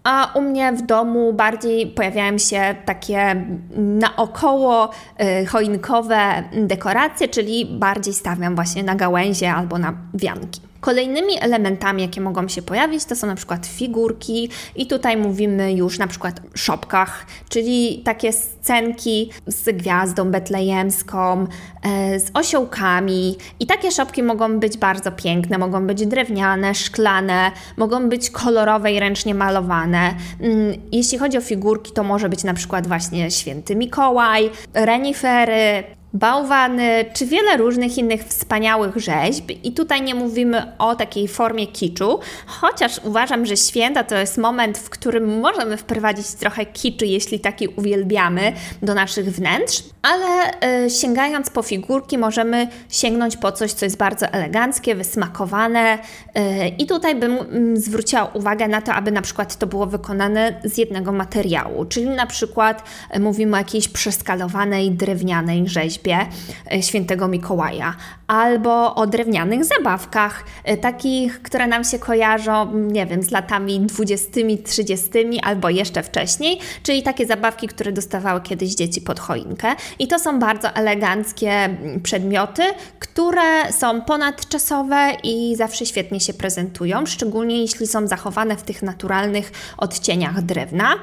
A 0.03 0.31
u 0.35 0.41
mnie 0.41 0.73
w 0.73 0.81
domu 0.81 1.33
bardziej 1.33 1.87
pojawiają 1.87 2.37
się 2.37 2.75
takie 2.85 3.45
naokoło 3.77 4.89
e, 5.17 5.45
choinkowe 5.45 6.43
dekoracje, 6.53 7.27
czyli 7.27 7.65
bardziej 7.65 8.13
stawiam 8.13 8.55
właśnie 8.55 8.83
na 8.83 8.95
gałęzie 8.95 9.53
albo 9.53 9.77
na 9.77 9.93
wianki. 10.13 10.70
Kolejnymi 10.81 11.33
elementami, 11.41 12.01
jakie 12.01 12.21
mogą 12.21 12.47
się 12.47 12.61
pojawić, 12.61 13.05
to 13.05 13.15
są 13.15 13.27
na 13.27 13.35
przykład 13.35 13.65
figurki 13.65 14.49
i 14.75 14.87
tutaj 14.87 15.17
mówimy 15.17 15.73
już 15.73 15.99
na 15.99 16.07
przykład 16.07 16.41
szopkach, 16.55 17.25
czyli 17.49 18.01
takie 18.05 18.33
scenki 18.33 19.31
z 19.47 19.77
gwiazdą 19.77 20.31
betlejemską, 20.31 21.47
e, 21.83 22.19
z 22.19 22.31
osiołkami 22.33 23.37
i 23.59 23.65
takie 23.65 23.91
szopki 23.91 24.23
mogą 24.23 24.59
być 24.59 24.77
bardzo 24.77 25.11
piękne, 25.11 25.57
mogą 25.57 25.87
być 25.87 26.05
drewniane, 26.05 26.75
szklane, 26.75 27.51
mogą 27.77 28.09
być 28.09 28.29
kolorowe 28.29 28.91
i 28.91 28.99
ręcznie 28.99 29.35
malowane. 29.35 30.15
Mm, 30.39 30.73
jeśli 30.91 31.17
chodzi 31.17 31.37
o 31.37 31.41
figurki, 31.41 31.91
to 31.91 32.03
może 32.03 32.29
być 32.29 32.43
na 32.43 32.53
przykład 32.53 32.87
właśnie 32.87 33.31
święty 33.31 33.75
Mikołaj, 33.75 34.49
renifery, 34.73 35.83
bałwany, 36.13 37.05
czy 37.13 37.25
wiele 37.25 37.57
różnych 37.57 37.97
innych 37.97 38.23
wspaniałych 38.23 38.97
rzeźb. 38.97 39.51
I 39.63 39.71
tutaj 39.71 40.01
nie 40.01 40.15
mówimy 40.15 40.71
o 40.77 40.95
takiej 40.95 41.27
formie 41.27 41.67
kiczu, 41.67 42.19
chociaż 42.45 42.99
uważam, 43.03 43.45
że 43.45 43.57
święta 43.57 44.03
to 44.03 44.15
jest 44.15 44.37
moment, 44.37 44.77
w 44.77 44.89
którym 44.89 45.39
możemy 45.39 45.77
wprowadzić 45.77 46.27
trochę 46.27 46.65
kiczu, 46.65 47.05
jeśli 47.05 47.39
taki 47.39 47.67
uwielbiamy, 47.67 48.53
do 48.81 48.93
naszych 48.93 49.35
wnętrz, 49.35 49.83
ale 50.01 50.51
y, 50.85 50.89
sięgając 50.89 51.49
po 51.49 51.61
figurki, 51.61 52.17
możemy 52.17 52.67
sięgnąć 52.89 53.37
po 53.37 53.51
coś, 53.51 53.71
co 53.71 53.85
jest 53.85 53.97
bardzo 53.97 54.27
eleganckie, 54.27 54.95
wysmakowane. 54.95 55.97
Y, 55.97 56.67
I 56.77 56.85
tutaj 56.85 57.15
bym 57.15 57.33
y, 57.75 57.81
zwróciła 57.81 58.25
uwagę 58.25 58.67
na 58.67 58.81
to, 58.81 58.93
aby 58.93 59.11
na 59.11 59.21
przykład 59.21 59.55
to 59.55 59.67
było 59.67 59.85
wykonane 59.85 60.61
z 60.63 60.77
jednego 60.77 61.11
materiału, 61.11 61.85
czyli 61.85 62.09
na 62.09 62.25
przykład 62.25 62.83
y, 63.15 63.19
mówimy 63.19 63.55
o 63.55 63.59
jakiejś 63.59 63.87
przeskalowanej 63.87 64.91
drewnianej 64.91 65.67
rzeźbie 65.67 66.00
rzeźbie 66.01 66.17
e, 66.71 66.83
świętego 66.83 67.27
Mikołaja, 67.27 67.95
albo 68.27 68.95
o 68.95 69.07
drewnianych 69.07 69.65
zabawkach, 69.65 70.43
e, 70.63 70.77
takich, 70.77 71.41
które 71.41 71.67
nam 71.67 71.83
się 71.83 71.99
kojarzą, 71.99 72.73
nie 72.75 73.05
wiem, 73.05 73.23
z 73.23 73.31
latami 73.31 73.79
20, 73.79 74.31
30 74.65 75.09
albo 75.43 75.69
jeszcze 75.69 76.03
wcześniej, 76.03 76.59
czyli 76.83 77.03
takie 77.03 77.25
zabawki, 77.25 77.67
które 77.67 77.91
dostawały 77.91 78.41
kiedyś 78.41 78.75
dzieci 78.75 79.01
pod 79.01 79.19
choinkę. 79.19 79.67
I 79.99 80.07
to 80.07 80.19
są 80.19 80.39
bardzo 80.39 80.69
eleganckie 80.69 81.51
mm, 81.51 82.01
przedmioty, 82.01 82.63
które 82.99 83.71
są 83.71 84.01
ponadczasowe 84.01 85.11
i 85.23 85.55
zawsze 85.55 85.85
świetnie 85.85 86.19
się 86.19 86.33
prezentują, 86.33 87.05
szczególnie 87.05 87.61
jeśli 87.61 87.87
są 87.87 88.07
zachowane 88.07 88.57
w 88.57 88.63
tych 88.63 88.83
naturalnych 88.83 89.51
odcieniach 89.77 90.41
drewna. 90.41 90.93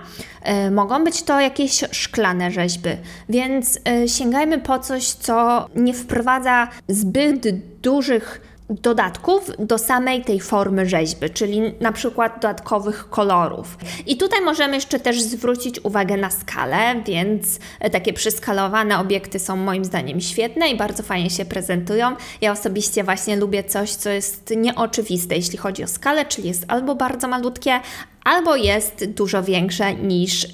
E, 0.43 0.71
mogą 0.71 1.05
być 1.05 1.23
to 1.23 1.41
jakieś 1.41 1.85
szklane 1.91 2.51
rzeźby, 2.51 2.91
więc 3.29 3.79
sięgajmy 4.07 4.59
po 4.59 4.79
coś, 4.89 5.05
co 5.05 5.67
nie 5.75 5.95
wprowadza 5.95 6.69
zbyt 6.89 7.59
dużych 7.81 8.41
dodatków 8.71 9.51
do 9.59 9.79
samej 9.79 10.25
tej 10.25 10.41
formy 10.41 10.89
rzeźby, 10.89 11.31
czyli 11.31 11.61
na 11.81 11.93
przykład 11.93 12.35
dodatkowych 12.35 13.11
kolorów. 13.11 13.79
I 14.07 14.17
tutaj 14.17 14.41
możemy 14.41 14.75
jeszcze 14.75 15.01
też 15.01 15.23
zwrócić 15.23 15.85
uwagę 15.85 16.17
na 16.17 16.31
skalę, 16.31 17.03
więc 17.07 17.59
takie 17.93 18.13
przyskalowane 18.13 18.99
obiekty 18.99 19.39
są 19.39 19.57
moim 19.57 19.85
zdaniem 19.85 20.21
świetne 20.21 20.69
i 20.69 20.77
bardzo 20.77 21.03
fajnie 21.03 21.31
się 21.31 21.45
prezentują. 21.45 22.17
Ja 22.41 22.53
osobiście 22.53 23.05
właśnie 23.05 23.37
lubię 23.37 23.65
coś, 23.65 23.91
co 23.91 24.11
jest 24.11 24.55
nieoczywiste, 24.57 25.37
jeśli 25.37 25.59
chodzi 25.59 25.85
o 25.85 25.87
skalę, 25.87 26.25
czyli 26.25 26.49
jest 26.49 26.65
albo 26.69 26.95
bardzo 26.95 27.29
malutkie, 27.29 27.81
albo 28.25 28.57
jest 28.57 29.05
dużo 29.05 29.43
większe 29.43 29.95
niż 29.95 30.43
yy, 30.43 30.51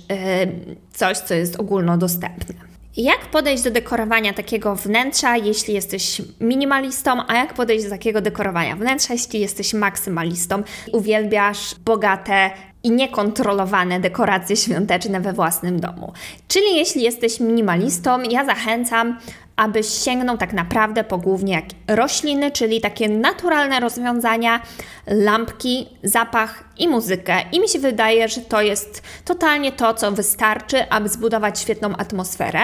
coś, 0.92 1.18
co 1.18 1.34
jest 1.34 1.56
ogólnodostępne. 1.56 2.73
Jak 2.96 3.20
podejść 3.20 3.62
do 3.62 3.70
dekorowania 3.70 4.32
takiego 4.32 4.76
wnętrza, 4.76 5.36
jeśli 5.36 5.74
jesteś 5.74 6.22
minimalistą, 6.40 7.26
a 7.28 7.36
jak 7.36 7.54
podejść 7.54 7.84
do 7.84 7.90
takiego 7.90 8.20
dekorowania 8.20 8.76
wnętrza, 8.76 9.12
jeśli 9.12 9.40
jesteś 9.40 9.74
maksymalistą? 9.74 10.62
Uwielbiasz 10.92 11.74
bogate 11.84 12.50
i 12.82 12.90
niekontrolowane 12.90 14.00
dekoracje 14.00 14.56
świąteczne 14.56 15.20
we 15.20 15.32
własnym 15.32 15.80
domu. 15.80 16.12
Czyli 16.48 16.76
jeśli 16.76 17.02
jesteś 17.02 17.40
minimalistą, 17.40 18.22
ja 18.22 18.44
zachęcam, 18.44 19.18
abyś 19.56 19.86
sięgnął 19.88 20.38
tak 20.38 20.52
naprawdę 20.52 21.04
po 21.04 21.18
głównie 21.18 21.52
jak 21.52 21.64
rośliny, 21.88 22.50
czyli 22.50 22.80
takie 22.80 23.08
naturalne 23.08 23.80
rozwiązania, 23.80 24.60
lampki, 25.06 25.88
zapach 26.02 26.64
i 26.78 26.88
muzykę. 26.88 27.36
I 27.52 27.60
mi 27.60 27.68
się 27.68 27.78
wydaje, 27.78 28.28
że 28.28 28.40
to 28.40 28.62
jest 28.62 29.02
totalnie 29.24 29.72
to, 29.72 29.94
co 29.94 30.12
wystarczy, 30.12 30.90
aby 30.90 31.08
zbudować 31.08 31.60
świetną 31.60 31.96
atmosferę. 31.96 32.60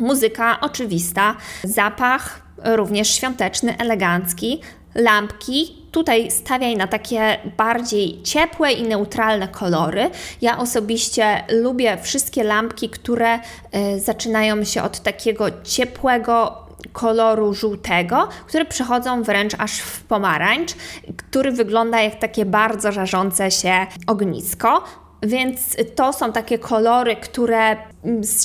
Muzyka 0.00 0.60
oczywista, 0.60 1.36
zapach 1.64 2.42
również 2.64 3.08
świąteczny, 3.16 3.78
elegancki, 3.78 4.60
lampki. 4.94 5.81
Tutaj 5.92 6.30
stawiaj 6.30 6.76
na 6.76 6.86
takie 6.86 7.38
bardziej 7.56 8.22
ciepłe 8.22 8.72
i 8.72 8.82
neutralne 8.82 9.48
kolory. 9.48 10.10
Ja 10.40 10.58
osobiście 10.58 11.44
lubię 11.50 11.98
wszystkie 12.02 12.44
lampki, 12.44 12.88
które 12.88 13.38
y, 13.38 14.00
zaczynają 14.00 14.64
się 14.64 14.82
od 14.82 15.00
takiego 15.00 15.46
ciepłego 15.64 16.62
koloru 16.92 17.54
żółtego, 17.54 18.28
które 18.46 18.64
przechodzą 18.64 19.22
wręcz 19.22 19.54
aż 19.58 19.78
w 19.78 20.02
pomarańcz, 20.02 20.72
który 21.16 21.52
wygląda 21.52 22.00
jak 22.00 22.18
takie 22.18 22.44
bardzo 22.44 22.92
żarzące 22.92 23.50
się 23.50 23.86
ognisko. 24.06 24.84
Więc 25.22 25.76
to 25.94 26.12
są 26.12 26.32
takie 26.32 26.58
kolory, 26.58 27.16
które 27.16 27.76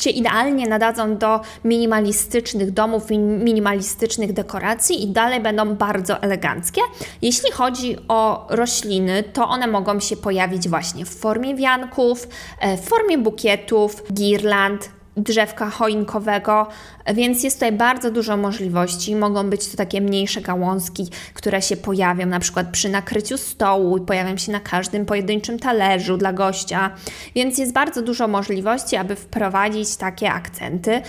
się 0.01 0.09
idealnie 0.09 0.67
nadadzą 0.67 1.17
do 1.17 1.39
minimalistycznych 1.63 2.71
domów, 2.71 3.09
minimalistycznych 3.19 4.33
dekoracji 4.33 5.03
i 5.03 5.07
dalej 5.07 5.39
będą 5.39 5.75
bardzo 5.75 6.21
eleganckie. 6.21 6.81
Jeśli 7.21 7.51
chodzi 7.51 7.95
o 8.07 8.47
rośliny, 8.49 9.23
to 9.23 9.47
one 9.47 9.67
mogą 9.67 9.99
się 9.99 10.17
pojawić 10.17 10.69
właśnie 10.69 11.05
w 11.05 11.09
formie 11.09 11.55
wianków, 11.55 12.27
e, 12.59 12.77
w 12.77 12.81
formie 12.81 13.17
bukietów, 13.17 14.03
girland, 14.13 14.96
drzewka 15.17 15.69
choinkowego, 15.69 16.67
więc 17.13 17.43
jest 17.43 17.55
tutaj 17.55 17.71
bardzo 17.71 18.11
dużo 18.11 18.37
możliwości. 18.37 19.15
Mogą 19.15 19.49
być 19.49 19.67
to 19.67 19.77
takie 19.77 20.01
mniejsze 20.01 20.41
gałązki, 20.41 21.07
które 21.33 21.61
się 21.61 21.77
pojawią 21.77 22.25
na 22.25 22.39
przykład 22.39 22.67
przy 22.71 22.89
nakryciu 22.89 23.37
stołu 23.37 23.97
i 23.97 24.01
pojawią 24.01 24.37
się 24.37 24.51
na 24.51 24.59
każdym 24.59 25.05
pojedynczym 25.05 25.59
talerzu 25.59 26.17
dla 26.17 26.33
gościa, 26.33 26.91
więc 27.35 27.57
jest 27.57 27.73
bardzo 27.73 28.01
dużo 28.01 28.27
możliwości, 28.27 28.95
aby 28.95 29.15
wprowadzić 29.15 29.95
takie 29.95 30.31
akcenty. 30.31 31.01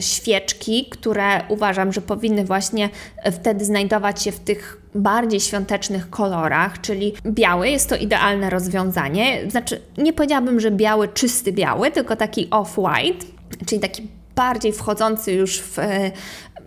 Świeczki, 0.00 0.86
które 0.90 1.40
uważam, 1.48 1.92
że 1.92 2.00
powinny 2.00 2.44
właśnie 2.44 2.88
wtedy 3.32 3.64
znajdować 3.64 4.22
się 4.22 4.32
w 4.32 4.40
tych 4.40 4.82
bardziej 4.94 5.40
świątecznych 5.40 6.10
kolorach, 6.10 6.80
czyli 6.80 7.12
biały 7.26 7.68
jest 7.68 7.88
to 7.88 7.96
idealne 7.96 8.50
rozwiązanie. 8.50 9.50
Znaczy, 9.50 9.80
nie 9.98 10.12
powiedziałabym, 10.12 10.60
że 10.60 10.70
biały, 10.70 11.08
czysty 11.08 11.52
biały, 11.52 11.90
tylko 11.90 12.16
taki 12.16 12.48
off-white, 12.48 13.24
czyli 13.66 13.80
taki 13.80 14.08
bardziej 14.34 14.72
wchodzący 14.72 15.32
już 15.32 15.60
w 15.60 15.78
e, 15.78 16.10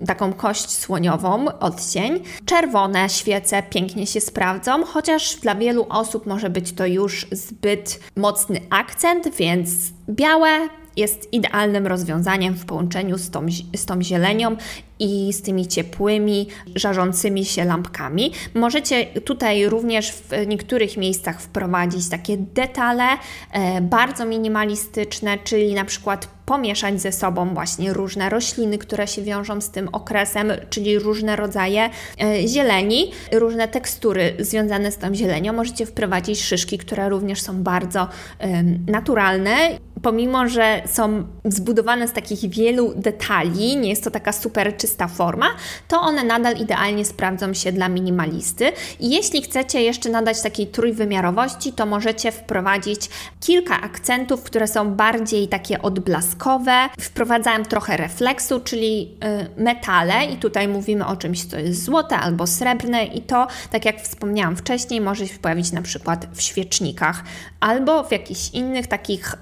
taką 0.08 0.34
kość 0.34 0.70
słoniową 0.70 1.60
odcień. 1.60 2.24
Czerwone 2.46 3.10
świece 3.10 3.64
pięknie 3.64 4.08
się 4.08 4.22
sprawdzą, 4.22 4.86
chociaż 4.86 5.36
dla 5.36 5.56
wielu 5.56 5.86
osób 5.90 6.26
może 6.26 6.50
być 6.50 6.74
to 6.74 6.86
już 6.86 7.28
zbyt 7.32 8.00
mocny 8.16 8.62
akcent, 8.70 9.36
więc 9.36 9.70
białe 10.10 10.70
jest 10.98 11.34
idealnym 11.34 11.88
rozwiązaniem 11.88 12.54
w 12.54 12.66
połączeniu 12.66 13.18
z 13.18 13.30
tą, 13.30 13.46
z 13.76 13.86
tą 13.86 14.02
zielenią 14.02 14.56
i 15.00 15.34
z 15.34 15.42
tymi 15.42 15.68
ciepłymi, 15.68 16.48
żarzącymi 16.76 17.46
się 17.46 17.66
lampkami. 17.66 18.32
Możecie 18.54 19.06
tutaj 19.06 19.70
również 19.70 20.12
w 20.12 20.48
niektórych 20.48 20.98
miejscach 20.98 21.42
wprowadzić 21.42 22.10
takie 22.10 22.38
detale 22.38 23.04
e, 23.52 23.82
bardzo 23.82 24.26
minimalistyczne, 24.26 25.38
czyli 25.44 25.74
na 25.74 25.86
przykład 25.86 26.28
pomieszać 26.46 27.02
ze 27.02 27.12
sobą 27.12 27.54
właśnie 27.54 27.94
różne 27.94 28.30
rośliny, 28.30 28.78
które 28.78 29.08
się 29.08 29.22
wiążą 29.22 29.62
z 29.62 29.70
tym 29.70 29.90
okresem, 29.92 30.52
czyli 30.70 31.00
różne 31.00 31.36
rodzaje 31.36 31.90
e, 32.22 32.48
zieleni, 32.48 33.12
różne 33.32 33.68
tekstury 33.68 34.36
związane 34.40 34.92
z 34.92 34.98
tą 34.98 35.16
zielenią. 35.16 35.54
Możecie 35.54 35.86
wprowadzić 35.86 36.44
szyszki, 36.44 36.78
które 36.78 37.10
również 37.10 37.42
są 37.42 37.64
bardzo 37.64 38.08
e, 38.40 38.64
naturalne 38.88 39.56
pomimo, 40.02 40.48
że 40.48 40.82
są 40.86 41.24
zbudowane 41.46 42.08
z 42.08 42.14
takich 42.14 42.50
wielu 42.50 42.94
detali, 42.96 43.78
nie 43.78 43.90
jest 43.90 44.04
to 44.04 44.12
taka 44.12 44.32
super 44.34 44.78
czysta 44.78 45.08
forma, 45.08 45.46
to 45.88 46.02
one 46.02 46.24
nadal 46.24 46.58
idealnie 46.58 47.06
sprawdzą 47.06 47.54
się 47.54 47.72
dla 47.72 47.90
minimalisty. 47.90 48.72
I 49.00 49.10
jeśli 49.10 49.42
chcecie 49.42 49.82
jeszcze 49.82 50.10
nadać 50.10 50.42
takiej 50.42 50.68
trójwymiarowości, 50.68 51.74
to 51.74 51.86
możecie 51.86 52.32
wprowadzić 52.32 53.10
kilka 53.40 53.82
akcentów, 53.82 54.44
które 54.44 54.68
są 54.68 54.96
bardziej 54.96 55.48
takie 55.48 55.82
odblaskowe. 55.82 56.90
Wprowadzałem 57.00 57.66
trochę 57.66 57.98
refleksu, 57.98 58.60
czyli 58.60 59.18
y, 59.58 59.62
metale 59.64 60.26
i 60.26 60.38
tutaj 60.38 60.68
mówimy 60.68 61.06
o 61.06 61.16
czymś, 61.16 61.46
co 61.46 61.58
jest 61.58 61.84
złote 61.84 62.18
albo 62.18 62.48
srebrne 62.48 63.06
i 63.06 63.22
to, 63.22 63.48
tak 63.72 63.86
jak 63.86 64.02
wspomniałam 64.02 64.56
wcześniej, 64.56 65.02
może 65.02 65.28
się 65.28 65.40
pojawić 65.40 65.72
na 65.72 65.82
przykład 65.82 66.28
w 66.34 66.42
świecznikach 66.42 67.24
albo 67.60 68.04
w 68.04 68.12
jakichś 68.12 68.50
innych 68.50 68.88
takich 68.88 69.36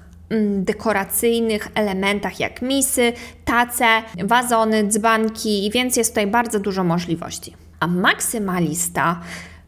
dekoracyjnych 0.58 1.68
elementach 1.74 2.40
jak 2.40 2.62
misy, 2.62 3.12
tace, 3.44 3.86
wazony, 4.24 4.88
dzbanki, 4.88 5.70
więc 5.74 5.96
jest 5.96 6.10
tutaj 6.10 6.26
bardzo 6.26 6.60
dużo 6.60 6.84
możliwości. 6.84 7.54
A 7.80 7.86
maksymalista 7.86 9.20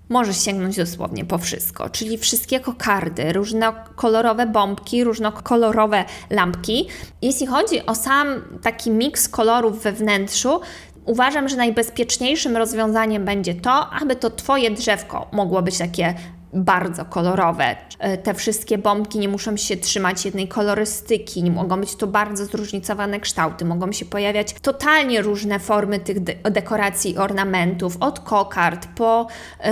może 0.08 0.34
sięgnąć 0.34 0.76
dosłownie 0.76 1.24
po 1.24 1.38
wszystko, 1.38 1.90
czyli 1.90 2.18
wszystkie 2.18 2.60
kokardy, 2.60 3.32
różnokolorowe 3.32 4.46
bombki, 4.46 5.04
różnokolorowe 5.04 6.04
lampki. 6.30 6.88
Jeśli 7.22 7.46
chodzi 7.46 7.86
o 7.86 7.94
sam 7.94 8.26
taki 8.62 8.90
miks 8.90 9.28
kolorów 9.28 9.82
we 9.82 9.92
wnętrzu, 9.92 10.60
uważam, 11.04 11.48
że 11.48 11.56
najbezpieczniejszym 11.56 12.56
rozwiązaniem 12.56 13.24
będzie 13.24 13.54
to, 13.54 13.90
aby 13.90 14.16
to 14.16 14.30
Twoje 14.30 14.70
drzewko 14.70 15.28
mogło 15.32 15.62
być 15.62 15.78
takie 15.78 16.14
bardzo 16.56 17.04
kolorowe. 17.04 17.76
E, 17.98 18.18
te 18.18 18.34
wszystkie 18.34 18.78
bombki 18.78 19.18
nie 19.18 19.28
muszą 19.28 19.56
się 19.56 19.76
trzymać 19.76 20.24
jednej 20.24 20.48
kolorystyki, 20.48 21.42
nie 21.42 21.50
mogą 21.50 21.80
być 21.80 21.96
to 21.96 22.06
bardzo 22.06 22.44
zróżnicowane 22.44 23.20
kształty, 23.20 23.64
mogą 23.64 23.92
się 23.92 24.04
pojawiać 24.04 24.54
totalnie 24.62 25.22
różne 25.22 25.58
formy 25.58 25.98
tych 25.98 26.20
de 26.20 26.34
dekoracji 26.50 27.10
i 27.10 27.18
ornamentów, 27.18 27.96
od 28.00 28.20
kokard 28.20 28.88
po 28.96 29.26
y, 29.26 29.66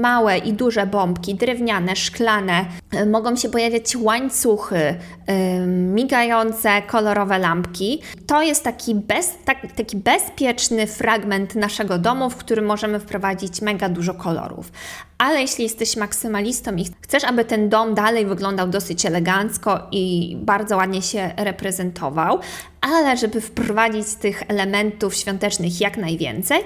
małe 0.00 0.38
i 0.38 0.52
duże 0.52 0.86
bombki, 0.86 1.34
drewniane, 1.34 1.96
szklane. 1.96 2.64
Y, 2.94 3.06
mogą 3.06 3.36
się 3.36 3.48
pojawiać 3.48 3.96
łańcuchy, 3.96 4.76
y, 4.76 5.66
migające, 5.66 6.82
kolorowe 6.82 7.38
lampki. 7.38 8.02
To 8.26 8.42
jest 8.42 8.64
taki, 8.64 8.94
bez, 8.94 9.34
tak, 9.44 9.72
taki 9.76 9.96
bezpieczny 9.96 10.86
fragment 10.86 11.54
naszego 11.54 11.98
domu, 11.98 12.30
w 12.30 12.36
którym 12.36 12.66
możemy 12.66 13.00
wprowadzić 13.00 13.62
mega 13.62 13.88
dużo 13.88 14.14
kolorów 14.14 14.72
ale 15.20 15.40
jeśli 15.40 15.64
jesteś 15.64 15.96
maksymalistą 15.96 16.76
i 16.76 16.84
chcesz, 17.00 17.24
aby 17.24 17.44
ten 17.44 17.68
dom 17.68 17.94
dalej 17.94 18.26
wyglądał 18.26 18.68
dosyć 18.68 19.06
elegancko 19.06 19.88
i 19.92 20.36
bardzo 20.40 20.76
ładnie 20.76 21.02
się 21.02 21.30
reprezentował, 21.36 22.38
ale 22.80 23.16
żeby 23.16 23.40
wprowadzić 23.40 24.14
tych 24.14 24.42
elementów 24.48 25.14
świątecznych 25.14 25.80
jak 25.80 25.96
najwięcej, 25.96 26.60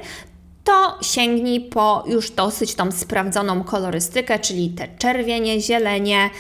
to 0.65 0.99
sięgnij 1.03 1.61
po 1.61 2.05
już 2.07 2.31
dosyć 2.31 2.75
tą 2.75 2.93
sprawdzoną 2.93 3.65
kolorystykę, 3.65 4.39
czyli 4.39 4.71
te 4.71 4.89
czerwienie, 4.99 5.61
zielenie. 5.61 6.31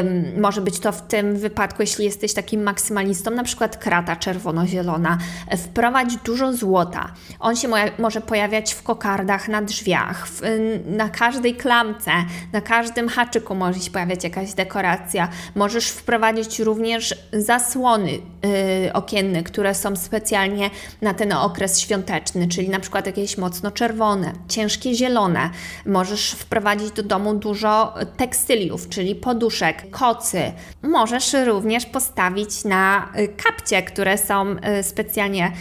Ym, 0.00 0.40
może 0.40 0.60
być 0.60 0.80
to 0.80 0.92
w 0.92 1.02
tym 1.02 1.36
wypadku, 1.36 1.82
jeśli 1.82 2.04
jesteś 2.04 2.34
takim 2.34 2.62
maksymalistą, 2.62 3.30
na 3.30 3.44
przykład 3.44 3.76
krata 3.76 4.16
czerwono-zielona. 4.16 5.18
Wprowadź 5.58 6.16
dużo 6.16 6.52
złota. 6.52 7.12
On 7.40 7.56
się 7.56 7.68
może 7.98 8.20
pojawiać 8.20 8.74
w 8.74 8.82
kokardach 8.82 9.48
na 9.48 9.62
drzwiach, 9.62 10.28
w, 10.28 10.40
na 10.86 11.08
każdej 11.08 11.54
klamce, 11.54 12.10
na 12.52 12.60
każdym 12.60 13.08
haczyku 13.08 13.54
może 13.54 13.80
się 13.80 13.90
pojawiać 13.90 14.24
jakaś 14.24 14.54
dekoracja. 14.54 15.28
Możesz 15.54 15.88
wprowadzić 15.88 16.58
również 16.58 17.14
zasłony 17.32 18.12
yy, 18.12 18.92
okienne, 18.92 19.42
które 19.42 19.74
są 19.74 19.96
specjalnie 19.96 20.70
na 21.02 21.14
ten 21.14 21.32
okres 21.32 21.80
świąteczny, 21.80 22.48
czyli 22.48 22.68
na 22.68 22.80
przykład 22.80 23.06
jakieś 23.06 23.38
mocno 23.50 23.70
czerwone, 23.70 24.32
ciężkie 24.48 24.94
zielone. 24.94 25.50
Możesz 25.86 26.30
wprowadzić 26.30 26.90
do 26.90 27.02
domu 27.02 27.34
dużo 27.34 27.94
tekstyliów, 28.16 28.88
czyli 28.88 29.14
poduszek, 29.14 29.90
kocy. 29.90 30.52
Możesz 30.82 31.32
również 31.46 31.86
postawić 31.86 32.64
na 32.64 33.12
y, 33.18 33.28
kapcie, 33.28 33.82
które 33.82 34.18
są 34.18 34.56
y, 34.78 34.82
specjalnie 34.82 35.52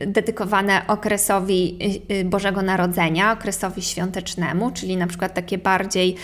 y, 0.00 0.06
dedykowane 0.06 0.82
okresowi 0.86 1.78
Bożego 2.24 2.62
Narodzenia, 2.62 3.32
okresowi 3.32 3.82
świątecznemu, 3.82 4.70
czyli 4.70 4.96
na 4.96 5.06
przykład 5.06 5.34
takie 5.34 5.58
bardziej 5.58 6.16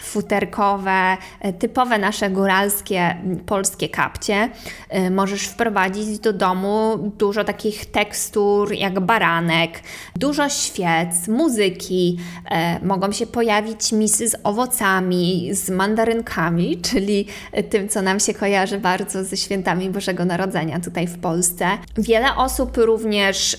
futerkowe, 0.00 1.16
e, 1.40 1.52
typowe 1.52 1.98
nasze 1.98 2.30
góralskie 2.30 3.16
polskie 3.46 3.88
kapcie. 3.88 4.48
E, 4.88 5.10
możesz 5.10 5.42
wprowadzić 5.42 6.18
do 6.18 6.32
domu 6.32 6.98
dużo 7.18 7.44
takich 7.44 7.86
tekstur 7.86 8.72
jak 8.72 9.00
baranek, 9.00 9.70
dużo 10.16 10.48
świec, 10.48 11.28
muzyki. 11.28 12.18
E, 12.50 12.86
mogą 12.86 13.12
się 13.12 13.26
pojawić 13.26 13.92
misy 13.92 14.28
z 14.28 14.36
owocami, 14.44 15.48
z 15.52 15.70
mandarynkami, 15.70 16.76
czyli 16.90 17.26
tym, 17.70 17.88
co 17.88 18.02
nam 18.02 18.20
się 18.20 18.34
kojarzy 18.34 18.78
bardzo 18.78 19.24
ze 19.24 19.36
świętami 19.36 19.90
Bożego 19.90 20.24
Narodzenia 20.24 20.80
tutaj 20.80 21.06
w 21.06 21.18
Polsce. 21.18 21.66
Wiele 21.98 22.36
osób 22.36 22.76
również 22.76 23.56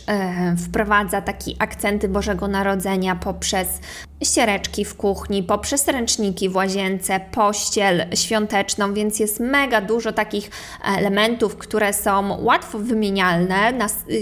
wprowadza 0.66 1.22
takie 1.22 1.52
akcenty 1.60 2.08
Bożego 2.10 2.48
Narodzenia 2.48 3.16
poprzez 3.16 3.68
ściereczki 4.24 4.86
w 4.86 4.96
kuchni, 4.96 5.44
poprzez 5.44 5.88
ręczniki 5.88 6.50
w 6.50 6.56
łazience, 6.56 7.20
pościel 7.32 8.06
świąteczną, 8.16 8.94
więc 8.94 9.20
jest 9.20 9.40
mega 9.40 9.82
dużo 9.82 10.14
takich 10.14 10.52
elementów, 10.98 11.58
które 11.58 11.94
są 11.94 12.44
łatwo 12.44 12.80
wymienialne 12.80 13.74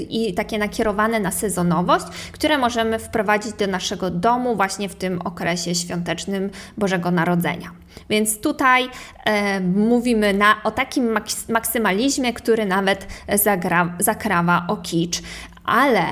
i 0.09 0.33
takie 0.33 0.57
nakierowane 0.57 1.19
na 1.19 1.31
sezonowość, 1.31 2.05
które 2.31 2.57
możemy 2.57 2.99
wprowadzić 2.99 3.53
do 3.53 3.67
naszego 3.67 4.09
domu 4.09 4.55
właśnie 4.55 4.89
w 4.89 4.95
tym 4.95 5.21
okresie 5.21 5.75
świątecznym 5.75 6.49
Bożego 6.77 7.11
Narodzenia. 7.11 7.71
Więc 8.09 8.41
tutaj 8.41 8.89
e, 9.25 9.59
mówimy 9.59 10.33
na, 10.33 10.63
o 10.63 10.71
takim 10.71 11.17
maksymalizmie, 11.49 12.33
który 12.33 12.65
nawet 12.65 13.07
zagra, 13.33 13.93
zakrawa 13.99 14.65
o 14.67 14.77
kicz, 14.77 15.21
ale 15.65 16.05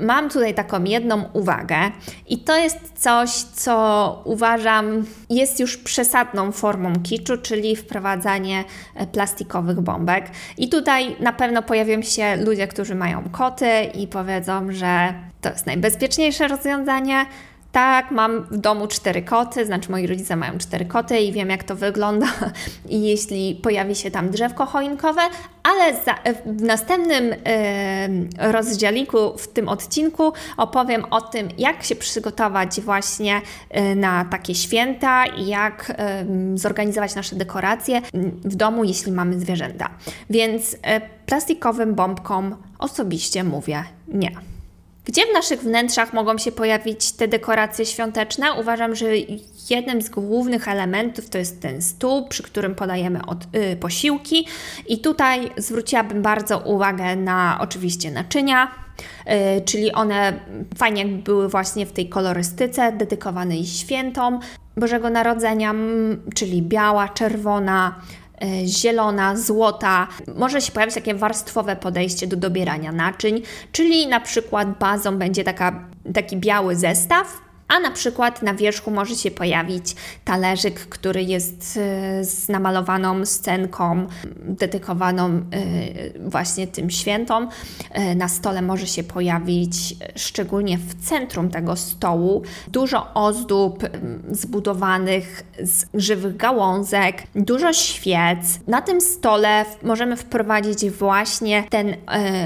mam 0.00 0.30
tutaj 0.30 0.54
taką 0.54 0.84
jedną 0.84 1.24
uwagę, 1.32 1.76
i 2.28 2.38
to 2.38 2.56
jest 2.56 2.78
coś, 2.94 3.30
co 3.30 4.22
uważam 4.24 5.04
jest 5.30 5.60
już 5.60 5.76
przesadną 5.76 6.52
formą 6.52 6.92
kiczu, 7.02 7.36
czyli 7.36 7.76
wprowadzanie 7.76 8.64
e, 8.94 9.06
plastikowych 9.06 9.80
bombek. 9.80 10.30
I 10.58 10.68
tutaj 10.68 11.16
na 11.20 11.32
pewno 11.32 11.62
pojawią 11.62 12.02
się 12.02 12.36
ludzie, 12.36 12.66
którzy 12.66 12.94
mają 12.94 13.24
koty 13.32 13.82
i 13.94 14.06
powiedzą, 14.06 14.72
że 14.72 15.14
to 15.40 15.50
jest 15.50 15.66
najbezpieczniejsze 15.66 16.48
rozwiązanie 16.48 17.26
tak, 17.72 18.10
mam 18.10 18.42
w 18.42 18.56
domu 18.56 18.86
cztery 18.86 19.22
koty, 19.22 19.66
znaczy 19.66 19.90
moi 19.90 20.06
rodzice 20.06 20.36
mają 20.36 20.58
cztery 20.58 20.84
koty 20.84 21.20
i 21.20 21.32
wiem 21.32 21.50
jak 21.50 21.64
to 21.64 21.76
wygląda 21.76 22.26
i 22.88 23.02
jeśli 23.02 23.54
pojawi 23.54 23.94
się 23.94 24.10
tam 24.10 24.30
drzewko 24.30 24.66
choinkowe, 24.66 25.20
ale 25.62 25.94
za, 26.04 26.14
w 26.46 26.62
następnym 26.62 27.32
y, 27.32 27.38
rozdziałiku 28.52 29.38
w 29.38 29.48
tym 29.48 29.68
odcinku 29.68 30.32
opowiem 30.56 31.04
o 31.10 31.20
tym, 31.20 31.48
jak 31.58 31.84
się 31.84 31.96
przygotować 31.96 32.80
właśnie 32.80 33.40
y, 33.76 33.96
na 33.96 34.24
takie 34.24 34.54
święta 34.54 35.26
i 35.26 35.46
jak 35.46 35.92
zorganizować 36.54 37.14
nasze 37.14 37.36
dekoracje 37.36 38.02
w 38.44 38.56
domu, 38.56 38.84
jeśli 38.84 39.12
mamy 39.12 39.40
zwierzęta. 39.40 39.90
Więc 40.30 40.74
y, 40.74 40.78
plastikowym 41.26 41.94
bombkom 41.94 42.56
osobiście 42.78 43.44
mówię 43.44 43.84
nie. 44.08 44.49
Gdzie 45.10 45.26
w 45.26 45.32
naszych 45.34 45.60
wnętrzach 45.60 46.12
mogą 46.12 46.38
się 46.38 46.52
pojawić 46.52 47.12
te 47.12 47.28
dekoracje 47.28 47.86
świąteczne? 47.86 48.52
Uważam, 48.60 48.94
że 48.94 49.06
jednym 49.70 50.02
z 50.02 50.08
głównych 50.08 50.68
elementów 50.68 51.30
to 51.30 51.38
jest 51.38 51.62
ten 51.62 51.82
stół, 51.82 52.28
przy 52.28 52.42
którym 52.42 52.74
podajemy 52.74 53.26
od, 53.26 53.38
y, 53.54 53.76
posiłki. 53.76 54.46
I 54.88 54.98
tutaj 54.98 55.50
zwróciłabym 55.56 56.22
bardzo 56.22 56.58
uwagę 56.58 57.16
na 57.16 57.58
oczywiście 57.60 58.10
naczynia, 58.10 58.70
y, 59.26 59.60
czyli 59.64 59.92
one 59.92 60.40
fajnie 60.78 61.06
były 61.06 61.48
właśnie 61.48 61.86
w 61.86 61.92
tej 61.92 62.08
kolorystyce 62.08 62.92
dedykowanej 62.92 63.66
świętom 63.66 64.40
Bożego 64.76 65.10
Narodzenia, 65.10 65.74
czyli 66.34 66.62
biała, 66.62 67.08
czerwona, 67.08 68.00
zielona, 68.66 69.36
złota. 69.36 70.08
Może 70.36 70.60
się 70.60 70.72
pojawić 70.72 70.94
takie 70.94 71.14
warstwowe 71.14 71.76
podejście 71.76 72.26
do 72.26 72.36
dobierania 72.36 72.92
naczyń, 72.92 73.42
czyli 73.72 74.06
na 74.06 74.20
przykład 74.20 74.78
bazą 74.78 75.18
będzie 75.18 75.44
taka, 75.44 75.84
taki 76.14 76.36
biały 76.36 76.76
zestaw, 76.76 77.49
a 77.70 77.80
na 77.80 77.90
przykład 77.90 78.42
na 78.42 78.54
wierzchu 78.54 78.90
może 78.90 79.14
się 79.14 79.30
pojawić 79.30 79.96
talerzyk, 80.24 80.80
który 80.80 81.22
jest 81.22 81.76
e, 81.76 82.24
z 82.24 82.48
namalowaną 82.48 83.26
scenką 83.26 84.06
dedykowaną 84.36 85.28
e, 85.28 85.40
właśnie 86.28 86.66
tym 86.66 86.90
świętom. 86.90 87.48
E, 87.90 88.14
na 88.14 88.28
stole 88.28 88.62
może 88.62 88.86
się 88.86 89.02
pojawić, 89.02 89.96
szczególnie 90.16 90.78
w 90.78 91.08
centrum 91.08 91.50
tego 91.50 91.76
stołu, 91.76 92.42
dużo 92.68 93.14
ozdób 93.14 93.82
zbudowanych 94.30 95.42
z 95.62 95.86
żywych 95.94 96.36
gałązek, 96.36 97.22
dużo 97.34 97.72
świec. 97.72 98.60
Na 98.66 98.82
tym 98.82 99.00
stole 99.00 99.64
możemy 99.82 100.16
wprowadzić 100.16 100.90
właśnie 100.90 101.64
ten 101.70 101.96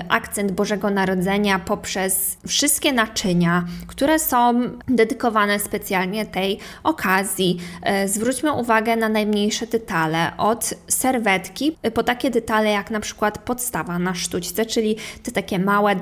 akcent 0.08 0.52
Bożego 0.52 0.90
Narodzenia 0.90 1.58
poprzez 1.58 2.36
wszystkie 2.46 2.92
naczynia, 2.92 3.64
które 3.86 4.18
są 4.18 4.62
dedykowane 4.88 5.13
dedykowane 5.14 5.58
specjalnie 5.58 6.26
tej 6.26 6.58
okazji. 6.82 7.58
E, 7.82 8.08
zwróćmy 8.08 8.52
uwagę 8.52 8.96
na 8.96 9.08
najmniejsze 9.08 9.66
detale, 9.66 10.36
od 10.38 10.74
serwetki 10.88 11.76
po 11.94 12.02
takie 12.02 12.30
detale 12.30 12.70
jak 12.70 12.90
na 12.90 13.00
przykład 13.00 13.38
podstawa 13.38 13.98
na 13.98 14.14
sztućce, 14.14 14.66
czyli 14.66 14.96
te 15.22 15.32
takie 15.32 15.58
małe 15.58 15.96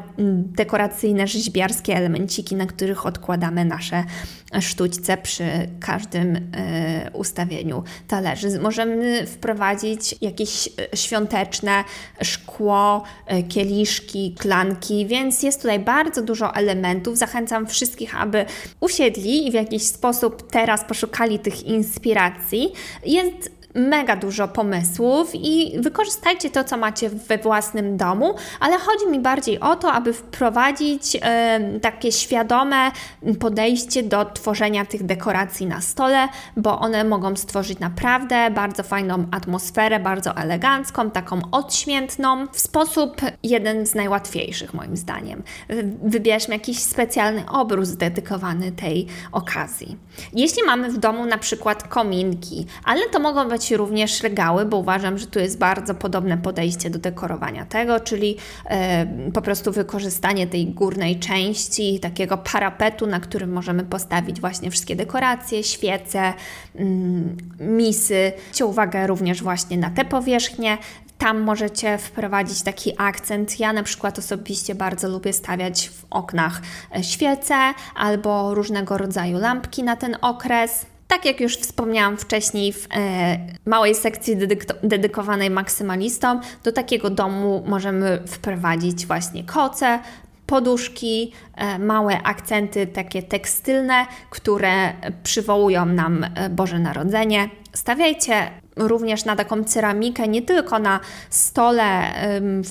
dekoracyjne 0.57 1.27
rzeźbiarskie 1.27 1.97
elemenciki, 1.97 2.57
na 2.57 2.67
których 2.67 3.07
odkładamy 3.07 3.65
nasze 3.65 4.05
sztućce 4.61 5.17
przy 5.17 5.45
każdym 5.81 6.37
e, 6.37 7.11
ustawieniu 7.13 7.85
talerzy. 8.09 8.61
Możemy 8.61 9.27
wprowadzić 9.27 10.15
jakieś 10.21 10.69
e, 10.93 10.97
świąteczne 10.97 11.85
szkło, 12.23 13.05
kieliszki, 13.49 14.35
klanki, 14.39 15.07
więc 15.07 15.43
jest 15.43 15.63
tutaj 15.63 15.79
bardzo 15.79 16.23
dużo 16.23 16.55
elementów. 16.55 17.19
Zachęcam 17.19 17.67
wszystkich, 17.67 18.21
aby 18.21 18.45
usiedli 18.81 19.47
i 19.47 19.51
w 19.51 19.55
jakiś 19.55 19.83
sposób 19.83 20.51
teraz 20.51 20.85
poszukali 20.85 21.39
tych 21.39 21.63
inspiracji, 21.63 22.73
jest 23.07 23.62
mega 23.75 24.17
dużo 24.17 24.49
pomysłów 24.49 25.31
i 25.35 25.73
wykorzystajcie 25.81 26.51
to, 26.51 26.65
co 26.65 26.77
macie 26.77 27.11
we 27.11 27.39
własnym 27.39 27.97
domu, 27.97 28.35
ale 28.61 28.79
chodzi 28.79 29.07
mi 29.07 29.21
bardziej 29.21 29.61
o 29.61 29.77
to, 29.77 29.93
aby 29.93 30.13
wprowadzić 30.13 31.17
e, 31.23 31.61
takie 31.83 32.13
świadome 32.13 32.91
podejście 33.41 34.03
do 34.03 34.25
tworzenia 34.25 34.85
tych 34.85 35.07
dekoracji 35.07 35.67
na 35.67 35.81
stole, 35.81 36.29
bo 36.57 36.79
one 36.79 37.05
mogą 37.05 37.37
stworzyć 37.37 37.79
naprawdę 37.79 38.51
bardzo 38.51 38.83
fajną 38.83 39.27
atmosferę, 39.31 40.01
bardzo 40.01 40.37
elegancką, 40.37 41.11
taką 41.11 41.41
odświętną, 41.53 42.47
w 42.53 42.61
sposób 42.61 43.21
jeden 43.43 43.87
z 43.87 43.95
najłatwiejszych 43.95 44.75
moim 44.75 44.97
zdaniem. 44.97 45.43
Wybierzmy 46.03 46.55
jakiś 46.55 46.79
specjalny 46.79 47.51
obrus 47.51 47.91
dedykowany 47.91 48.73
tej 48.73 49.07
okazji. 49.33 49.97
Jeśli 50.33 50.63
mamy 50.63 50.91
w 50.91 50.99
domu 50.99 51.27
na 51.27 51.39
przykład 51.39 51.89
kominki, 51.89 52.67
ale 52.85 53.09
to 53.09 53.21
mogą 53.21 53.49
być 53.49 53.62
również 53.71 54.23
regały, 54.23 54.65
bo 54.65 54.77
uważam, 54.77 55.19
że 55.19 55.27
tu 55.27 55.39
jest 55.39 55.59
bardzo 55.59 55.95
podobne 55.95 56.39
podejście 56.39 56.91
do 56.91 56.99
dekorowania 56.99 57.67
tego, 57.67 58.01
czyli 58.01 58.37
e, 58.67 59.07
po 59.35 59.43
prostu 59.43 59.73
wykorzystanie 59.73 60.47
tej 60.47 60.67
górnej 60.67 61.19
części, 61.19 62.01
takiego 62.01 62.39
parapetu, 62.39 63.07
na 63.07 63.21
którym 63.21 63.53
możemy 63.53 63.85
postawić 63.85 64.41
właśnie 64.41 64.71
wszystkie 64.71 64.97
dekoracje, 64.97 65.65
świece, 65.65 66.33
mm, 66.75 67.37
misy. 67.61 68.33
Zwróćcie 68.43 68.67
uwagę 68.67 69.07
również 69.07 69.43
właśnie 69.43 69.79
na 69.79 69.91
te 69.91 70.05
powierzchnie. 70.05 70.79
Tam 71.19 71.41
możecie 71.41 71.99
wprowadzić 71.99 72.63
taki 72.63 72.93
akcent. 72.99 73.61
Ja 73.61 73.73
na 73.73 73.83
przykład 73.83 74.19
osobiście 74.19 74.75
bardzo 74.75 75.09
lubię 75.09 75.33
stawiać 75.33 75.89
w 75.89 76.05
oknach 76.11 76.63
e, 76.97 77.05
świece 77.05 77.55
albo 77.97 78.55
różnego 78.55 78.99
rodzaju 78.99 79.39
lampki 79.39 79.83
na 79.83 79.97
ten 79.97 80.17
okres. 80.21 80.87
Tak 81.13 81.25
jak 81.25 81.41
już 81.41 81.57
wspomniałam 81.57 82.17
wcześniej 82.17 82.73
w 82.73 82.89
e, 82.95 83.39
małej 83.67 83.95
sekcji 83.95 84.37
dedykowanej 84.83 85.51
maksymalistom, 85.51 86.41
do 86.65 86.73
takiego 86.73 87.11
domu 87.11 87.63
możemy 87.67 88.23
wprowadzić 88.27 89.07
właśnie 89.07 89.45
koce, 89.45 89.99
poduszki, 90.53 91.33
e, 91.55 91.79
małe 91.79 92.23
akcenty 92.23 92.87
takie 92.87 93.23
tekstylne, 93.23 94.07
które 94.31 94.93
przywołują 95.23 95.87
nam 95.87 96.25
e, 96.25 96.51
Boże 96.51 96.79
Narodzenie. 96.79 97.51
Stawiajcie 97.73 98.51
również 98.77 99.25
na 99.25 99.37
taką 99.37 99.65
ceramikę, 99.65 100.29
nie 100.29 100.43
tylko 100.43 100.79
na 100.79 101.01
stole, 101.31 102.13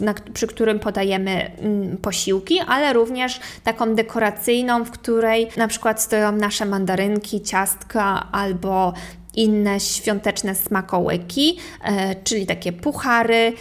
na, 0.01 0.13
przy 0.33 0.47
którym 0.47 0.79
podajemy 0.79 1.51
mm, 1.57 1.97
posiłki, 1.97 2.59
ale 2.67 2.93
również 2.93 3.39
taką 3.63 3.95
dekoracyjną, 3.95 4.85
w 4.85 4.91
której 4.91 5.47
na 5.57 5.67
przykład 5.67 6.01
stoją 6.01 6.31
nasze 6.31 6.65
mandarynki, 6.65 7.41
ciastka 7.41 8.27
albo 8.31 8.93
inne 9.35 9.79
świąteczne 9.79 10.55
smakołyki, 10.55 11.57
e, 11.83 12.15
czyli 12.15 12.45
takie 12.45 12.73
puchary, 12.73 13.53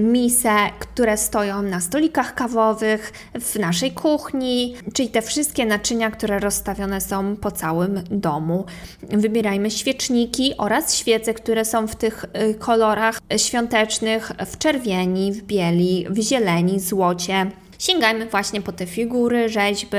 mise, 0.00 0.56
które 0.78 1.16
stoją 1.16 1.62
na 1.62 1.80
stolikach 1.80 2.34
kawowych, 2.34 3.12
w 3.40 3.58
naszej 3.58 3.92
kuchni, 3.92 4.74
czyli 4.94 5.08
te 5.08 5.22
wszystkie 5.22 5.66
naczynia, 5.66 6.10
które 6.10 6.38
rozstawione 6.38 7.00
są 7.00 7.36
po 7.36 7.50
całym 7.50 8.00
domu. 8.10 8.64
Wybierajmy 9.02 9.70
świeczniki 9.70 10.54
oraz 10.58 10.94
świece, 10.94 11.34
które 11.34 11.64
są 11.64 11.86
w 11.86 11.96
tych 11.96 12.24
y, 12.24 12.54
kolorach 12.54 13.20
świątecznych, 13.36 14.32
w 14.46 14.58
czerwieni, 14.58 15.32
w 15.32 15.42
bieli, 15.42 16.06
w 16.10 16.18
zieleni, 16.18 16.80
złocie 16.80 17.50
sięgajmy 17.82 18.26
właśnie 18.26 18.62
po 18.62 18.72
te 18.72 18.86
figury, 18.86 19.48
rzeźby, 19.48 19.96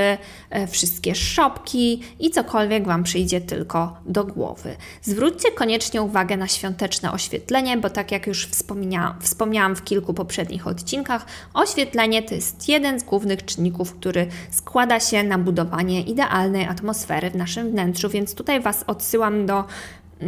e, 0.50 0.68
wszystkie 0.68 1.16
szopki 1.16 2.02
i 2.20 2.30
cokolwiek 2.30 2.86
Wam 2.86 3.04
przyjdzie 3.04 3.42
tylko 3.42 3.98
do 4.06 4.24
głowy. 4.24 4.76
Zwróćcie 5.02 5.52
koniecznie 5.52 6.02
uwagę 6.02 6.38
na 6.38 6.48
świąteczne 6.48 7.12
oświetlenie, 7.12 7.78
bo 7.78 7.90
tak 7.90 8.12
jak 8.12 8.28
już 8.28 8.48
wspomniałam, 8.48 9.22
wspomniałam 9.22 9.76
w 9.76 9.84
kilku 9.84 10.14
poprzednich 10.14 10.68
odcinkach, 10.68 11.26
oświetlenie 11.54 12.24
to 12.24 12.36
jest 12.36 12.70
jeden 12.70 13.00
z 13.00 13.04
głównych 13.04 13.46
czynników, 13.46 13.94
który 13.94 14.28
składa 14.52 15.00
się 15.00 15.24
na 15.24 15.38
budowanie 15.38 16.02
idealnej 16.02 16.66
atmosfery 16.66 17.30
w 17.30 17.36
naszym 17.36 17.72
wnętrzu, 17.72 18.10
więc 18.10 18.36
tutaj 18.36 18.62
Was 18.62 18.84
odsyłam 18.88 19.46
do 19.46 19.64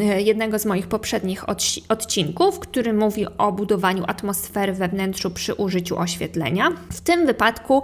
jednego 0.03 0.59
z 0.59 0.65
moich 0.65 0.87
poprzednich 0.87 1.43
odcinków, 1.89 2.59
który 2.59 2.93
mówi 2.93 3.25
o 3.37 3.51
budowaniu 3.51 4.03
atmosfery 4.07 4.73
we 4.73 4.87
wnętrzu 4.87 5.31
przy 5.31 5.53
użyciu 5.53 5.99
oświetlenia. 5.99 6.71
W 6.91 7.01
tym 7.01 7.25
wypadku 7.25 7.83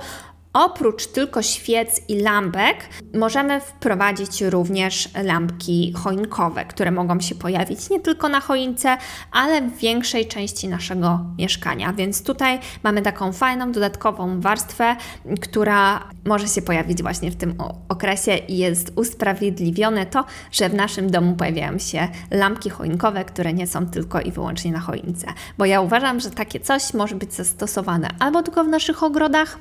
Oprócz 0.53 1.07
tylko 1.07 1.41
świec 1.41 2.01
i 2.07 2.19
lampek, 2.19 2.75
możemy 3.13 3.61
wprowadzić 3.61 4.41
również 4.41 5.09
lampki 5.23 5.93
choinkowe, 5.93 6.65
które 6.65 6.91
mogą 6.91 7.19
się 7.19 7.35
pojawić 7.35 7.89
nie 7.89 7.99
tylko 7.99 8.29
na 8.29 8.41
choince, 8.41 8.97
ale 9.31 9.61
w 9.61 9.77
większej 9.77 10.27
części 10.27 10.67
naszego 10.67 11.19
mieszkania. 11.37 11.93
Więc 11.93 12.23
tutaj 12.23 12.59
mamy 12.83 13.01
taką 13.01 13.33
fajną, 13.33 13.71
dodatkową 13.71 14.41
warstwę, 14.41 14.95
która 15.41 16.09
może 16.25 16.47
się 16.47 16.61
pojawić 16.61 17.01
właśnie 17.01 17.31
w 17.31 17.35
tym 17.35 17.55
okresie 17.89 18.35
i 18.35 18.57
jest 18.57 18.91
usprawiedliwione 18.95 20.05
to, 20.05 20.25
że 20.51 20.69
w 20.69 20.73
naszym 20.73 21.11
domu 21.11 21.35
pojawiają 21.35 21.79
się 21.79 22.07
lampki 22.31 22.69
choinkowe, 22.69 23.25
które 23.25 23.53
nie 23.53 23.67
są 23.67 23.85
tylko 23.85 24.21
i 24.21 24.31
wyłącznie 24.31 24.71
na 24.71 24.79
choince. 24.79 25.27
Bo 25.57 25.65
ja 25.65 25.81
uważam, 25.81 26.19
że 26.19 26.31
takie 26.31 26.59
coś 26.59 26.93
może 26.93 27.15
być 27.15 27.33
zastosowane 27.33 28.09
albo 28.19 28.43
tylko 28.43 28.63
w 28.63 28.67
naszych 28.67 29.03
ogrodach, 29.03 29.57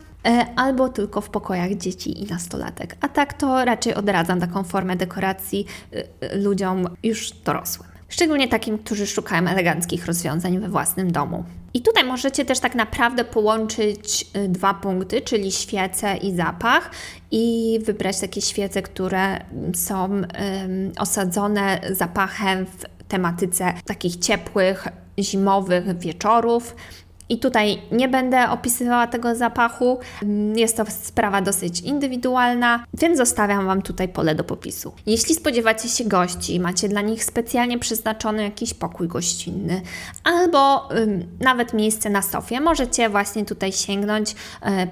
albo 0.57 0.89
tylko 0.89 1.21
w 1.21 1.31
pokojach 1.31 1.75
dzieci 1.75 2.23
i 2.23 2.27
nastolatek. 2.27 2.97
A 3.01 3.09
tak 3.09 3.35
to 3.35 3.65
raczej 3.65 3.95
odradzam 3.95 4.41
taką 4.41 4.65
formę 4.65 4.97
dekoracji 4.97 5.67
e, 5.93 6.05
e, 6.21 6.37
ludziom 6.37 6.89
już 7.03 7.31
dorosłym. 7.31 7.89
Szczególnie 8.09 8.49
takim, 8.49 8.79
którzy 8.79 9.07
szukają 9.07 9.49
eleganckich 9.49 10.07
rozwiązań 10.07 10.59
we 10.59 10.69
własnym 10.69 11.13
domu. 11.13 11.45
I 11.75 11.83
tutaj 11.83 12.05
możecie 12.05 12.45
też 12.45 12.61
tak 12.61 12.75
naprawdę 12.75 13.25
połączyć 13.25 14.27
dwa 14.49 14.75
punkty, 14.75 15.21
czyli 15.21 15.53
świece 15.53 16.17
i 16.17 16.37
zapach, 16.37 16.91
i 17.31 17.79
wybrać 17.85 18.21
takie 18.21 18.41
świece, 18.41 18.83
które 18.83 19.45
są 19.75 20.23
osadzone 20.99 21.81
zapachem 21.91 22.67
w 22.67 22.85
tematyce 23.09 23.73
takich 23.85 24.17
ciepłych, 24.17 24.89
zimowych 25.19 25.99
wieczorów 25.99 26.77
I 27.31 27.39
tutaj 27.39 27.83
nie 27.93 28.09
będę 28.09 28.51
opisywała 28.51 29.07
tego 29.07 29.35
zapachu. 29.35 29.99
Jest 30.57 30.77
to 30.77 30.85
sprawa 30.89 31.43
dosyć 31.43 31.81
indywidualna, 31.81 32.85
więc 32.95 33.19
zostawiam 33.19 33.67
Wam 33.67 33.83
tutaj 33.83 34.09
pole 34.09 34.35
do 34.35 34.45
popisu. 34.45 34.93
Jeśli 35.07 35.35
spodziewacie 35.35 35.89
się 35.89 36.05
gości, 36.05 36.61
macie 36.61 36.89
dla 36.89 37.01
nich 37.01 37.25
specjalnie 37.25 37.79
przeznaczony 37.79 38.43
jakiś 38.43 38.75
pokój 38.75 39.09
gościnny 39.09 39.83
albo 40.25 40.89
nawet 41.41 41.73
miejsce 41.73 42.11
na 42.11 42.23
sofie, 42.23 42.61
możecie 42.61 43.09
właśnie 43.09 43.45
tutaj 43.45 43.73
sięgnąć 43.73 44.31
y, 44.31 44.35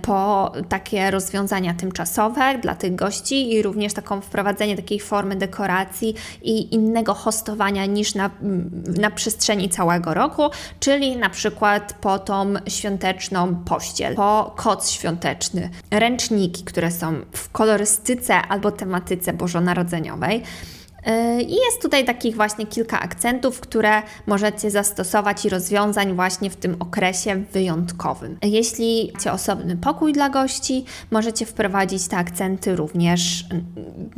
po 0.02 0.52
takie 0.68 1.10
rozwiązania 1.10 1.74
tymczasowe 1.74 2.58
dla 2.62 2.74
tych 2.74 2.94
gości 2.94 3.52
i 3.52 3.62
również 3.62 3.94
taką 3.94 4.20
wprowadzenie 4.20 4.76
takiej 4.76 5.00
formy 5.00 5.36
dekoracji 5.36 6.14
i 6.42 6.74
innego 6.74 7.14
hostowania 7.14 7.86
niż 7.86 8.14
na, 8.14 8.30
na 9.00 9.10
przestrzeni 9.10 9.68
całego 9.68 10.14
roku, 10.14 10.42
czyli 10.80 11.16
na 11.16 11.30
przykład 11.30 11.92
po 12.00 12.18
tą 12.28 12.54
świąteczną 12.66 13.54
pościel, 13.64 14.14
po 14.14 14.54
koc 14.56 14.90
świąteczny, 14.90 15.70
ręczniki, 15.90 16.64
które 16.64 16.90
są 16.90 17.14
w 17.32 17.50
kolorystyce 17.50 18.34
albo 18.34 18.70
tematyce 18.70 19.32
bożonarodzeniowej. 19.32 20.42
Y, 21.06 21.42
I 21.42 21.54
jest 21.54 21.82
tutaj 21.82 22.04
takich 22.04 22.36
właśnie 22.36 22.66
kilka 22.66 23.00
akcentów, 23.00 23.60
które 23.60 24.02
możecie 24.26 24.70
zastosować 24.70 25.44
i 25.44 25.48
rozwiązań 25.48 26.14
właśnie 26.14 26.50
w 26.50 26.56
tym 26.56 26.76
okresie 26.80 27.44
wyjątkowym. 27.52 28.38
Jeśli 28.42 29.10
macie 29.14 29.32
osobny 29.32 29.76
pokój 29.76 30.12
dla 30.12 30.28
gości, 30.28 30.84
możecie 31.10 31.46
wprowadzić 31.46 32.08
te 32.08 32.16
akcenty 32.16 32.76
również 32.76 33.44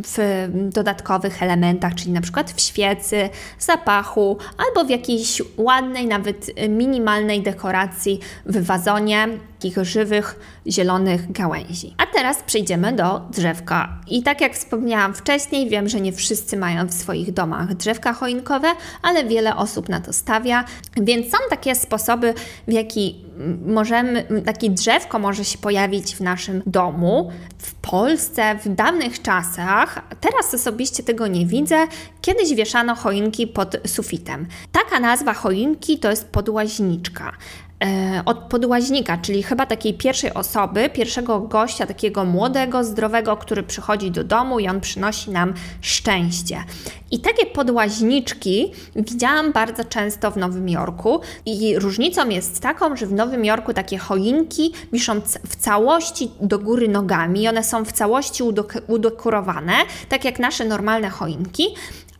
w 0.06 0.48
dodatkowych 0.72 1.42
elementach, 1.42 1.94
czyli 1.94 2.12
na 2.12 2.20
przykład 2.20 2.50
w 2.50 2.60
świecy, 2.60 3.28
zapachu 3.58 4.38
albo 4.68 4.84
w 4.84 4.90
jakiejś 4.90 5.42
ładnej, 5.56 6.06
nawet 6.06 6.50
minimalnej 6.68 7.42
dekoracji 7.42 8.20
w 8.46 8.64
wazonie, 8.64 9.28
takich 9.60 9.84
żywych, 9.84 10.40
zielonych 10.66 11.32
gałęzi. 11.32 11.94
A 11.98 12.06
teraz 12.06 12.42
przejdziemy 12.42 12.92
do 12.92 13.20
drzewka. 13.30 14.00
I 14.08 14.22
tak 14.22 14.40
jak 14.40 14.54
wspomniałam 14.54 15.14
wcześniej, 15.14 15.70
wiem, 15.70 15.88
że 15.88 16.00
nie 16.00 16.12
wszyscy 16.12 16.56
mają 16.56 16.86
w 16.86 16.94
swoich 16.94 17.32
domach 17.32 17.74
drzewka 17.74 18.12
choinkowe, 18.12 18.68
ale 19.02 19.24
wiele 19.24 19.56
osób 19.56 19.88
na 19.88 20.00
to 20.00 20.12
stawia, 20.12 20.64
więc 20.96 21.32
są 21.32 21.38
takie 21.50 21.74
sposoby, 21.74 22.34
w 22.68 22.72
jaki 22.72 23.24
możemy, 23.66 24.42
takie 24.44 24.70
drzewko 24.70 25.18
może 25.18 25.44
się 25.44 25.58
pojawić 25.58 26.16
w 26.16 26.20
naszym 26.20 26.62
domu. 26.66 27.30
W 27.58 27.74
Polsce 27.74 28.54
w 28.64 28.68
dawnych 28.68 29.22
czasach, 29.22 30.02
teraz 30.20 30.54
osobiście 30.54 31.02
tego 31.02 31.26
nie 31.26 31.46
widzę, 31.46 31.86
kiedyś 32.20 32.54
wieszano 32.54 32.94
choinki 32.94 33.46
pod 33.46 33.76
sufitem. 33.86 34.46
Taka 34.72 35.00
nazwa 35.00 35.34
choinki 35.34 35.98
to 35.98 36.10
jest 36.10 36.28
podłaźniczka. 36.28 37.32
E, 37.84 38.22
od 38.24 38.38
podłaźnika, 38.38 39.18
czyli 39.18 39.42
chyba 39.42 39.66
takiej 39.66 39.94
pierwszej 39.94 40.34
osoby, 40.34 40.90
pierwszego 40.90 41.40
gościa, 41.40 41.86
takiego 41.86 42.24
młodego, 42.24 42.84
zdrowego, 42.84 43.36
który 43.36 43.62
przychodzi 43.62 44.10
do 44.10 44.24
domu 44.24 44.58
i 44.58 44.68
on 44.68 44.80
przynosi 44.80 45.30
nam 45.30 45.54
szczęście. 45.80 46.64
I 47.10 47.20
takie 47.20 47.46
podłaźniczki 47.46 48.72
widziałam 48.96 49.52
bardzo 49.52 49.84
często 49.84 50.30
w 50.30 50.36
Nowym 50.36 50.68
Jorku 50.68 51.20
i 51.46 51.78
różnicą 51.78 52.28
jest 52.28 52.60
taką, 52.60 52.96
że 52.96 53.06
w 53.06 53.12
Nowym 53.12 53.44
Jorku 53.44 53.72
takie 53.72 53.98
choinki 53.98 54.72
wiszą 54.92 55.20
w 55.48 55.56
całości 55.56 56.30
do 56.40 56.58
góry 56.58 56.88
nogami, 56.88 57.48
one 57.48 57.64
są 57.64 57.84
w 57.84 57.92
całości 57.92 58.42
udekorowane, 58.86 59.72
tak 60.08 60.24
jak 60.24 60.38
nasze 60.38 60.64
normalne 60.64 61.10
choinki, 61.10 61.64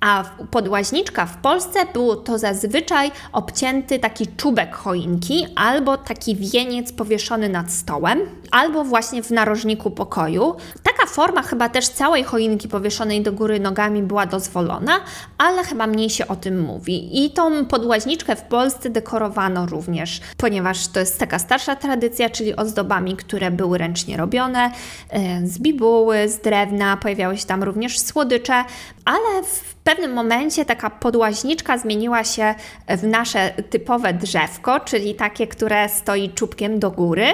a 0.00 0.24
podłaźniczka 0.50 1.26
w 1.26 1.36
Polsce 1.36 1.86
było 1.92 2.16
to 2.16 2.38
zazwyczaj 2.38 3.10
obcięty 3.32 3.98
taki 3.98 4.26
czubek 4.26 4.74
choinki 4.74 5.46
albo 5.56 5.96
taki 5.96 6.36
wieniec 6.36 6.92
powieszony 6.92 7.48
nad 7.48 7.72
stołem, 7.72 8.20
albo 8.50 8.84
właśnie 8.84 9.22
w 9.22 9.30
narożniku 9.30 9.90
pokoju. 9.90 10.56
Taka 10.82 11.06
forma 11.06 11.42
chyba 11.42 11.68
też 11.68 11.88
całej 11.88 12.24
choinki 12.24 12.68
powieszonej 12.68 13.22
do 13.22 13.32
góry 13.32 13.60
nogami 13.60 14.02
była 14.02 14.26
dozwolona, 14.26 15.00
ale 15.38 15.64
chyba 15.64 15.86
mniej 15.86 16.10
się 16.10 16.28
o 16.28 16.36
tym 16.36 16.60
mówi. 16.60 17.24
I 17.24 17.30
tą 17.30 17.66
podłaźniczkę 17.66 18.36
w 18.36 18.42
Polsce 18.42 18.90
dekorowano 18.90 19.66
również, 19.66 20.20
ponieważ 20.36 20.88
to 20.88 21.00
jest 21.00 21.18
taka 21.18 21.38
starsza 21.38 21.76
tradycja, 21.76 22.30
czyli 22.30 22.56
ozdobami, 22.56 23.16
które 23.16 23.50
były 23.50 23.78
ręcznie 23.78 24.16
robione, 24.16 24.70
e, 25.10 25.46
z 25.46 25.58
bibuły, 25.58 26.28
z 26.28 26.38
drewna, 26.38 26.96
pojawiały 26.96 27.36
się 27.36 27.46
tam 27.46 27.62
również 27.62 27.98
słodycze, 27.98 28.64
ale 29.04 29.44
w 29.44 29.79
pewnym 29.84 30.12
momencie 30.12 30.64
taka 30.64 30.90
podłaźniczka 30.90 31.78
zmieniła 31.78 32.24
się 32.24 32.54
w 32.88 33.02
nasze 33.02 33.50
typowe 33.70 34.14
drzewko, 34.14 34.80
czyli 34.80 35.14
takie, 35.14 35.46
które 35.46 35.88
stoi 35.88 36.30
czubkiem 36.30 36.78
do 36.78 36.90
góry. 36.90 37.24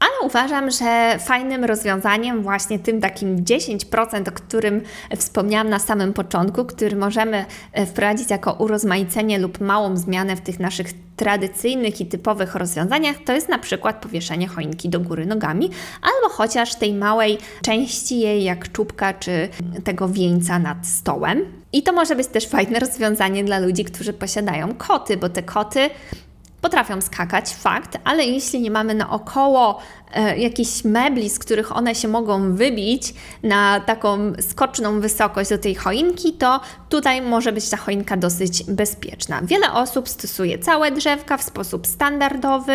Ale 0.00 0.28
uważam, 0.28 0.70
że 0.70 1.18
fajnym 1.18 1.64
rozwiązaniem, 1.64 2.42
właśnie 2.42 2.78
tym 2.78 3.00
takim 3.00 3.44
10%, 3.44 4.28
o 4.28 4.32
którym 4.32 4.82
wspomniałam 5.16 5.68
na 5.68 5.78
samym 5.78 6.12
początku, 6.12 6.64
który 6.64 6.96
możemy 6.96 7.44
e, 7.72 7.86
wprowadzić 7.86 8.30
jako 8.30 8.52
urozmaicenie 8.52 9.38
lub 9.38 9.60
małą 9.60 9.96
zmianę 9.96 10.36
w 10.36 10.40
tych 10.40 10.60
naszych 10.60 10.86
tradycyjnych 11.16 12.00
i 12.00 12.06
typowych 12.06 12.54
rozwiązaniach, 12.54 13.16
to 13.24 13.32
jest 13.32 13.48
na 13.48 13.58
przykład 13.58 14.02
powieszenie 14.02 14.48
choinki 14.48 14.88
do 14.88 15.00
góry 15.00 15.26
nogami, 15.26 15.70
albo 16.02 16.34
chociaż 16.34 16.74
tej 16.74 16.94
małej 16.94 17.38
części 17.62 18.20
jej, 18.20 18.44
jak 18.44 18.72
czubka 18.72 19.14
czy 19.14 19.48
tego 19.84 20.08
wieńca 20.08 20.58
nad 20.58 20.86
stołem. 20.86 21.46
I 21.76 21.82
to 21.82 21.92
może 21.92 22.16
być 22.16 22.28
też 22.28 22.46
fajne 22.46 22.78
rozwiązanie 22.78 23.44
dla 23.44 23.58
ludzi, 23.58 23.84
którzy 23.84 24.12
posiadają 24.12 24.74
koty, 24.74 25.16
bo 25.16 25.28
te 25.28 25.42
koty 25.42 25.90
potrafią 26.60 27.00
skakać, 27.00 27.54
fakt, 27.54 27.98
ale 28.04 28.24
jeśli 28.24 28.60
nie 28.60 28.70
mamy 28.70 28.94
naokoło 28.94 29.78
jakichś 30.36 30.84
mebli, 30.84 31.30
z 31.30 31.38
których 31.38 31.76
one 31.76 31.94
się 31.94 32.08
mogą 32.08 32.56
wybić 32.56 33.14
na 33.42 33.80
taką 33.80 34.32
skoczną 34.40 35.00
wysokość 35.00 35.50
do 35.50 35.58
tej 35.58 35.74
choinki, 35.74 36.32
to 36.32 36.60
tutaj 36.88 37.22
może 37.22 37.52
być 37.52 37.68
ta 37.68 37.76
choinka 37.76 38.16
dosyć 38.16 38.64
bezpieczna. 38.64 39.40
Wiele 39.42 39.72
osób 39.72 40.08
stosuje 40.08 40.58
całe 40.58 40.90
drzewka 40.90 41.36
w 41.36 41.42
sposób 41.42 41.86
standardowy. 41.86 42.72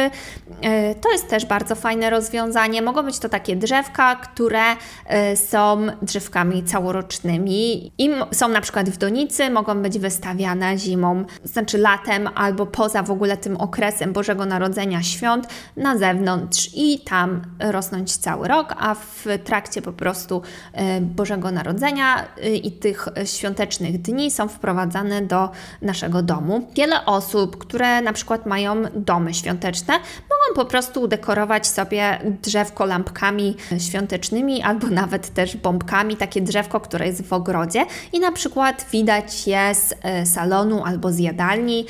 E, 0.62 0.96
to 0.96 1.12
jest 1.12 1.28
też 1.28 1.46
bardzo 1.46 1.76
fajne 1.76 2.10
rozwiązanie. 2.10 2.82
Mogą 2.82 3.04
być 3.04 3.20
to 3.20 3.30
takie 3.30 3.56
drzewka, 3.56 4.16
które 4.16 4.64
e, 5.06 5.38
są 5.38 5.88
drzewkami 6.02 6.64
całorocznymi 6.64 7.92
i 7.98 8.10
są 8.32 8.48
na 8.48 8.62
przykład 8.62 8.90
w 8.90 8.98
donicy, 8.98 9.50
mogą 9.50 9.82
być 9.82 10.00
wystawiane 10.00 10.78
zimą, 10.78 11.26
znaczy 11.44 11.78
latem 11.78 12.30
albo 12.36 12.66
poza 12.66 13.04
w 13.04 13.12
ogóle 13.12 13.38
tym 13.38 13.58
okresem 13.58 14.14
Bożego 14.14 14.46
Narodzenia 14.46 15.04
świąt 15.04 15.48
na 15.78 15.98
zewnątrz 15.98 16.70
i 16.76 17.00
tam 17.00 17.21
rosnąć 17.60 18.18
cały 18.18 18.48
rok, 18.48 18.76
a 18.78 18.96
w 18.96 19.26
trakcie 19.44 19.82
po 19.82 19.94
prostu 19.94 20.42
e, 20.74 21.02
Bożego 21.02 21.52
Narodzenia 21.52 22.26
e, 22.38 22.56
i 22.56 22.72
tych 22.72 23.08
świątecznych 23.26 24.02
dni 24.02 24.32
są 24.32 24.48
wprowadzane 24.48 25.22
do 25.22 25.50
naszego 25.82 26.22
domu. 26.22 26.68
Wiele 26.76 27.06
osób, 27.06 27.58
które 27.58 28.02
na 28.02 28.14
przykład 28.14 28.46
mają 28.46 28.84
domy 28.96 29.34
świąteczne, 29.34 29.94
mogą 29.94 30.64
po 30.64 30.66
prostu 30.66 31.02
udekorować 31.02 31.68
sobie 31.68 32.20
drzewko 32.42 32.86
lampkami 32.86 33.56
świątecznymi 33.90 34.62
albo 34.62 34.88
nawet 34.88 35.34
też 35.34 35.58
bombkami, 35.58 36.18
takie 36.18 36.42
drzewko, 36.42 36.80
które 36.80 37.08
jest 37.08 37.28
w 37.28 37.34
ogrodzie 37.34 37.86
i 38.14 38.20
na 38.20 38.32
przykład 38.32 38.86
widać 38.92 39.48
je 39.48 39.76
z 39.76 39.94
e, 40.02 40.26
salonu 40.26 40.84
albo 40.86 41.12
z 41.12 41.20
jadalni 41.20 41.86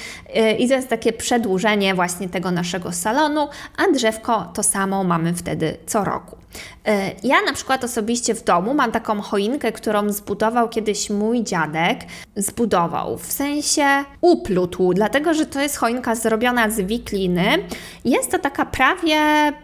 i 0.59 0.67
to 0.69 0.75
jest 0.75 0.89
takie 0.89 1.13
przedłużenie 1.13 1.95
właśnie 1.95 2.29
tego 2.29 2.51
naszego 2.51 2.91
salonu, 2.91 3.47
a 3.77 3.91
drzewko 3.93 4.51
to 4.53 4.63
samo 4.63 5.03
mamy 5.03 5.20
wtedy 5.33 5.77
co 5.85 6.03
roku. 6.03 6.37
E, 6.87 7.11
ja 7.23 7.41
na 7.41 7.53
przykład 7.53 7.83
osobiście 7.83 8.35
w 8.35 8.43
domu 8.43 8.73
mam 8.73 8.91
taką 8.91 9.21
choinkę, 9.21 9.71
którą 9.71 10.09
zbudował 10.09 10.69
kiedyś 10.69 11.09
mój 11.09 11.43
dziadek. 11.43 11.99
Zbudował, 12.35 13.17
w 13.17 13.31
sensie 13.31 13.85
uplótł, 14.21 14.93
dlatego 14.93 15.33
że 15.33 15.45
to 15.45 15.61
jest 15.61 15.77
choinka 15.77 16.15
zrobiona 16.15 16.69
z 16.69 16.81
wikliny. 16.81 17.43
Jest 18.05 18.31
to 18.31 18.39
taka 18.39 18.65
prawie 18.65 19.15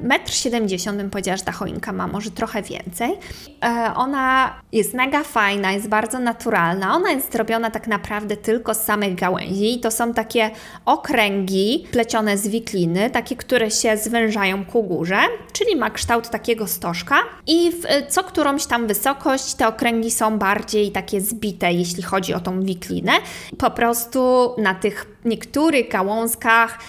1,70 0.02 0.90
m, 0.90 0.98
bym 0.98 1.10
ta 1.46 1.52
choinka 1.52 1.94
ma, 1.94 2.08
może 2.08 2.32
trochę 2.32 2.62
więcej. 2.62 3.18
E, 3.64 3.94
ona 3.96 4.54
jest 4.72 4.94
mega 4.94 5.24
fajna, 5.24 5.72
jest 5.72 5.88
bardzo 5.88 6.20
naturalna. 6.20 6.96
Ona 6.96 7.12
jest 7.12 7.32
zrobiona 7.32 7.72
tak 7.72 7.88
naprawdę 7.88 8.38
tylko 8.38 8.74
z 8.74 8.84
samych 8.84 9.16
gałęzi. 9.16 9.80
To 9.80 9.92
są 9.92 10.14
takie 10.14 10.52
okręgi 10.86 11.88
plecione 11.92 12.38
z 12.38 12.48
wikliny, 12.48 13.10
takie, 13.10 13.36
które 13.36 13.72
się 13.72 13.98
zwężają 13.98 14.66
ku 14.66 14.84
górze, 14.84 15.20
czyli 15.54 15.76
ma 15.76 15.90
kształt 15.90 16.30
takiego 16.30 16.68
stożka 16.78 17.16
i 17.48 17.72
w 17.72 18.12
co 18.12 18.24
którąś 18.24 18.66
tam 18.66 18.88
wysokość 18.88 19.54
te 19.54 19.68
okręgi 19.68 20.12
są 20.12 20.38
bardziej 20.38 20.92
takie 20.92 21.22
zbite, 21.22 21.74
jeśli 21.74 22.04
chodzi 22.04 22.34
o 22.34 22.40
tą 22.40 22.62
wiklinę. 22.62 23.12
Po 23.58 23.72
prostu 23.72 24.54
na 24.58 24.76
tych 24.76 25.17
niektórych 25.28 25.90
gałązkach 25.90 26.80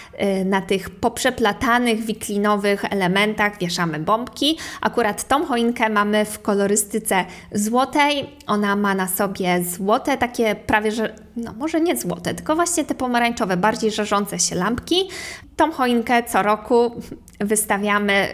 y, 0.41 0.45
na 0.45 0.61
tych 0.61 0.89
poprzeplatanych, 0.89 1.99
wiklinowych 1.99 2.85
elementach 2.85 3.59
wieszamy 3.59 3.99
bombki. 3.99 4.57
Akurat 4.81 5.27
tą 5.27 5.45
choinkę 5.45 5.89
mamy 5.89 6.25
w 6.25 6.41
kolorystyce 6.41 7.25
złotej. 7.51 8.29
Ona 8.47 8.75
ma 8.75 8.95
na 8.95 9.07
sobie 9.07 9.63
złote, 9.63 10.17
takie 10.17 10.55
prawie 10.55 10.91
że, 10.91 11.15
no 11.35 11.53
może 11.53 11.81
nie 11.81 11.97
złote, 11.97 12.33
tylko 12.33 12.55
właśnie 12.55 12.85
te 12.85 12.95
pomarańczowe, 12.95 13.57
bardziej 13.57 13.91
żarzące 13.91 14.39
się 14.39 14.55
lampki. 14.55 15.09
Tą 15.55 15.71
choinkę 15.71 16.23
co 16.23 16.43
roku 16.43 17.01
wystawiamy 17.39 18.27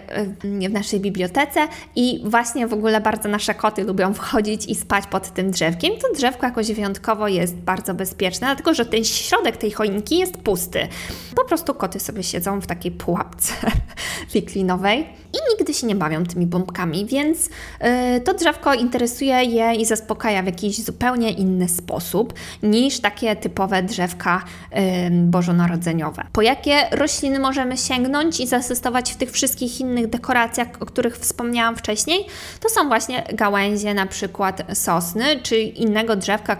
y, 0.43 0.69
w 0.69 0.73
naszej 0.73 0.99
bibliotece 0.99 1.67
i 1.95 2.21
właśnie 2.25 2.67
w 2.67 2.73
ogóle 2.73 3.01
bardzo 3.01 3.29
nasze 3.29 3.53
koty 3.53 3.83
lubią 3.83 4.13
wchodzić 4.13 4.65
i 4.65 4.75
spać 4.75 5.07
pod 5.07 5.33
tym 5.33 5.51
drzewkiem. 5.51 5.91
To 6.01 6.13
drzewko 6.13 6.45
jakoś 6.45 6.71
wyjątkowo 6.71 7.27
jest 7.27 7.55
bardzo 7.55 7.93
bezpieczne, 7.93 8.47
dlatego 8.47 8.73
że 8.73 8.85
ten 8.85 9.03
środek 9.03 9.57
tej 9.57 9.71
choinki 9.71 9.94
jest 10.11 10.37
pusty. 10.37 10.87
Po 11.35 11.45
prostu 11.45 11.73
koty 11.73 11.99
sobie 11.99 12.23
siedzą 12.23 12.61
w 12.61 12.67
takiej 12.67 12.91
pułapce 12.91 13.53
wiklinowej 14.33 15.07
i 15.35 15.37
nigdy 15.49 15.73
się 15.73 15.87
nie 15.87 15.95
bawią 15.95 16.25
tymi 16.25 16.45
bombkami, 16.45 17.05
więc 17.05 17.49
yy, 17.81 18.21
to 18.21 18.33
drzewko 18.33 18.73
interesuje 18.73 19.43
je 19.43 19.75
i 19.75 19.85
zaspokaja 19.85 20.43
w 20.43 20.45
jakiś 20.45 20.83
zupełnie 20.83 21.31
inny 21.31 21.69
sposób 21.69 22.33
niż 22.63 22.99
takie 22.99 23.35
typowe 23.35 23.83
drzewka 23.83 24.43
yy, 24.71 24.79
bożonarodzeniowe. 25.11 26.23
Po 26.33 26.41
jakie 26.41 26.75
rośliny 26.91 27.39
możemy 27.39 27.77
sięgnąć 27.77 28.39
i 28.39 28.47
zasystować 28.47 29.13
w 29.13 29.15
tych 29.15 29.31
wszystkich 29.31 29.79
innych 29.79 30.07
dekoracjach, 30.07 30.67
o 30.79 30.85
których 30.85 31.17
wspomniałam 31.17 31.75
wcześniej? 31.75 32.25
To 32.59 32.69
są 32.69 32.87
właśnie 32.87 33.23
gałęzie 33.33 33.93
na 33.93 34.05
przykład 34.05 34.61
sosny, 34.73 35.41
czy 35.43 35.59
innego 35.59 36.15
drzewka, 36.15 36.57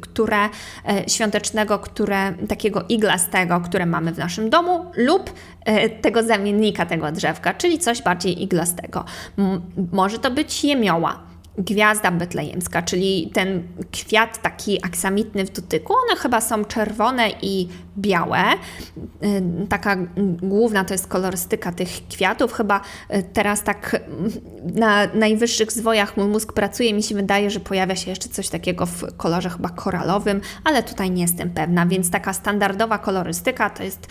które 0.00 0.48
yy, 0.88 1.04
świątecznego, 1.08 1.78
które 1.78 2.34
takiego 2.48 2.71
iglastego, 2.80 3.60
które 3.60 3.86
mamy 3.86 4.12
w 4.12 4.18
naszym 4.18 4.50
domu 4.50 4.86
lub 4.96 5.32
E, 5.64 5.88
tego 5.88 6.22
zamiennika 6.22 6.86
tego 6.86 7.12
drzewka, 7.12 7.54
czyli 7.54 7.78
coś 7.78 8.02
bardziej 8.02 8.42
iglastego. 8.42 9.04
może 9.92 10.18
to 10.18 10.30
być 10.30 10.64
jemioła 10.64 11.18
gwiazda 11.58 12.10
betlejemska, 12.10 12.82
czyli 12.82 13.30
ten 13.34 13.62
kwiat 13.92 14.42
taki 14.42 14.84
aksamitny 14.84 15.44
w 15.44 15.50
dotyku. 15.50 15.92
One 15.92 16.20
chyba 16.20 16.40
są 16.40 16.64
czerwone 16.64 17.30
i 17.42 17.68
białe. 17.98 18.42
Y, 19.24 19.66
taka 19.68 19.96
główna 20.42 20.84
to 20.84 20.94
jest 20.94 21.06
kolorystyka 21.06 21.72
tych 21.72 21.88
kwiatów. 22.08 22.52
Chyba 22.52 22.80
y, 23.14 23.22
teraz 23.32 23.62
tak 23.62 24.00
na 24.74 25.06
najwyższych 25.14 25.72
zwojach 25.72 26.16
mój 26.16 26.26
mózg 26.26 26.52
pracuje. 26.52 26.94
Mi 26.94 27.02
się 27.02 27.14
wydaje, 27.14 27.50
że 27.50 27.60
pojawia 27.60 27.96
się 27.96 28.10
jeszcze 28.10 28.28
coś 28.28 28.48
takiego 28.48 28.86
w 28.86 29.16
kolorze 29.16 29.50
chyba 29.50 29.68
koralowym, 29.68 30.40
ale 30.64 30.82
tutaj 30.82 31.10
nie 31.10 31.22
jestem 31.22 31.50
pewna, 31.50 31.86
więc 31.86 32.10
taka 32.10 32.32
standardowa 32.32 32.98
kolorystyka 32.98 33.70
to 33.70 33.82
jest 33.82 34.06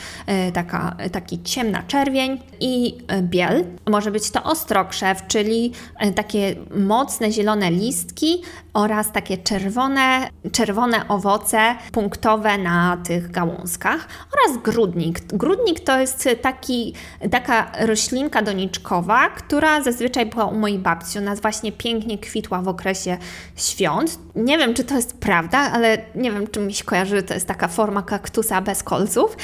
y, 0.50 0.52
taka, 0.52 0.96
taki 1.12 1.44
ciemna 1.44 1.84
czerwień 1.84 2.40
i 2.60 2.98
biel. 3.22 3.66
Może 3.90 4.12
być 4.12 4.32
to 4.32 4.44
ostrokrzew, 4.44 5.28
czyli 5.28 5.72
takie 6.16 6.56
mocne 6.76 7.32
zielone 7.32 7.72
listki 7.72 8.42
oraz 8.74 9.12
takie 9.12 9.38
czerwone, 9.38 10.30
czerwone 10.52 11.08
owoce 11.08 11.76
punktowe 11.92 12.58
na 12.58 12.98
tych 12.98 13.32
gałązkach 13.32 14.08
oraz 14.34 14.62
grudnik. 14.64 15.20
Grudnik 15.20 15.80
to 15.80 16.00
jest 16.00 16.30
taki, 16.42 16.94
taka 17.32 17.72
roślinka 17.80 18.42
doniczkowa, 18.42 19.30
która 19.30 19.84
zazwyczaj 19.84 20.26
była 20.26 20.46
u 20.46 20.58
mojej 20.58 20.80
babci. 20.80 21.18
Ona 21.18 21.36
właśnie 21.36 21.72
pięknie 21.72 22.18
kwitła 22.18 22.62
w 22.62 22.68
okresie 22.68 23.18
świąt. 23.56 24.20
Nie 24.36 24.58
wiem, 24.58 24.74
czy 24.74 24.84
to 24.84 24.96
jest 24.96 25.18
prawda, 25.18 25.58
ale 25.58 25.98
nie 26.16 26.32
wiem, 26.32 26.48
czy 26.48 26.60
mi 26.60 26.74
się 26.74 26.84
kojarzy, 26.84 27.24
to 27.24 27.34
jest 27.34 27.48
taka 27.48 27.68
forma 27.68 28.02
kaktusa 28.02 28.62
bez 28.62 28.84
kolców. 28.84 29.38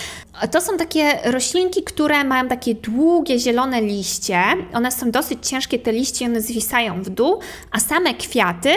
To 0.52 0.62
są 0.62 0.78
takie 0.78 1.20
roślinki, 1.24 1.84
które 1.84 2.24
mają 2.24 2.48
takie 2.48 2.76
długie, 2.76 3.40
zielone 3.40 3.82
liście. 3.82 4.40
One 4.74 4.92
są 4.92 5.12
dosyć 5.12 5.48
ciężkie, 5.48 5.80
te 5.80 5.92
liście, 5.92 6.26
one 6.26 6.42
zwisają 6.42 7.04
w 7.04 7.10
dół, 7.10 7.40
a 7.72 7.80
same 7.80 8.14
kwiaty 8.14 8.70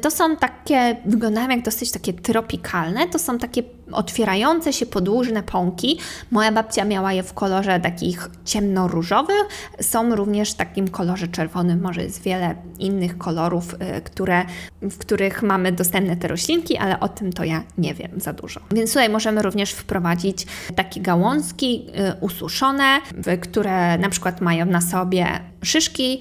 to 0.00 0.10
są 0.10 0.36
takie, 0.36 0.96
wyglądają 1.04 1.48
jak 1.48 1.62
dosyć 1.62 1.90
takie 1.90 2.12
tropikalne, 2.12 3.08
to 3.08 3.18
są 3.18 3.38
takie 3.38 3.62
otwierające 3.92 4.72
się 4.72 4.86
podłużne 4.86 5.42
pąki. 5.42 5.98
Moja 6.30 6.52
babcia 6.52 6.84
miała 6.84 7.12
je 7.12 7.22
w 7.22 7.34
kolorze 7.34 7.80
takich 7.80 8.30
ciemnoróżowych, 8.44 9.44
są 9.80 10.14
również 10.14 10.50
w 10.52 10.54
takim 10.54 10.88
kolorze 10.88 11.28
czerwonym, 11.28 11.80
może 11.80 12.02
jest 12.02 12.22
wiele 12.22 12.54
innych 12.78 13.18
kolorów, 13.18 13.74
y, 13.74 14.00
które, 14.00 14.44
w 14.82 14.98
których 14.98 15.42
mamy 15.42 15.72
dostępne 15.72 16.16
te 16.16 16.28
roślinki, 16.28 16.76
ale 16.76 17.00
o 17.00 17.08
tym 17.08 17.32
to 17.32 17.44
ja 17.44 17.62
nie 17.78 17.94
wiem 17.94 18.10
za 18.16 18.32
dużo. 18.32 18.60
Więc 18.70 18.90
tutaj 18.90 19.08
możemy 19.08 19.42
również 19.42 19.72
wprowadzić 19.72 20.46
takie 20.76 21.00
gałązki 21.00 21.86
y, 21.88 22.20
ususzone, 22.20 23.00
które 23.40 23.98
na 23.98 24.08
przykład 24.08 24.40
mają 24.40 24.66
na 24.66 24.80
sobie 24.80 25.26
szyszki, 25.64 26.20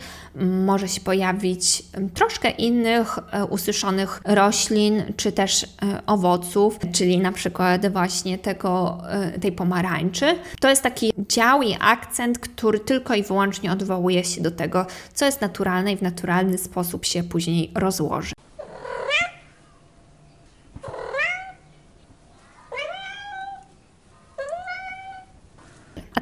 może 0.66 0.88
się 0.88 1.02
pojawić 1.02 1.84
troszkę 2.14 2.50
innych 2.50 3.18
y, 3.18 3.46
ususzonych 3.46 4.22
roślin 4.26 5.04
czy 5.18 5.32
też 5.32 5.66
owoców, 6.06 6.80
czyli 6.94 7.18
na 7.18 7.32
przykład 7.32 7.44
przykład 7.44 7.94
właśnie 7.94 8.38
tego, 8.38 8.98
e, 9.10 9.40
tej 9.40 9.52
pomarańczy. 9.52 10.36
To 10.60 10.70
jest 10.70 10.82
taki 10.82 11.14
dział 11.30 11.62
i 11.62 11.76
akcent, 11.80 12.40
który 12.40 12.80
tylko 12.80 13.16
i 13.16 13.24
wyłącznie 13.24 13.72
odwołuje 13.72 14.24
się 14.24 14.42
do 14.42 14.52
tego, 14.52 14.86
co 15.14 15.26
jest 15.26 15.42
naturalne 15.42 15.94
i 15.94 15.98
w 15.98 16.02
naturalny 16.02 16.58
sposób 16.58 17.06
się 17.06 17.24
później 17.24 17.72
rozłoży. 17.76 18.34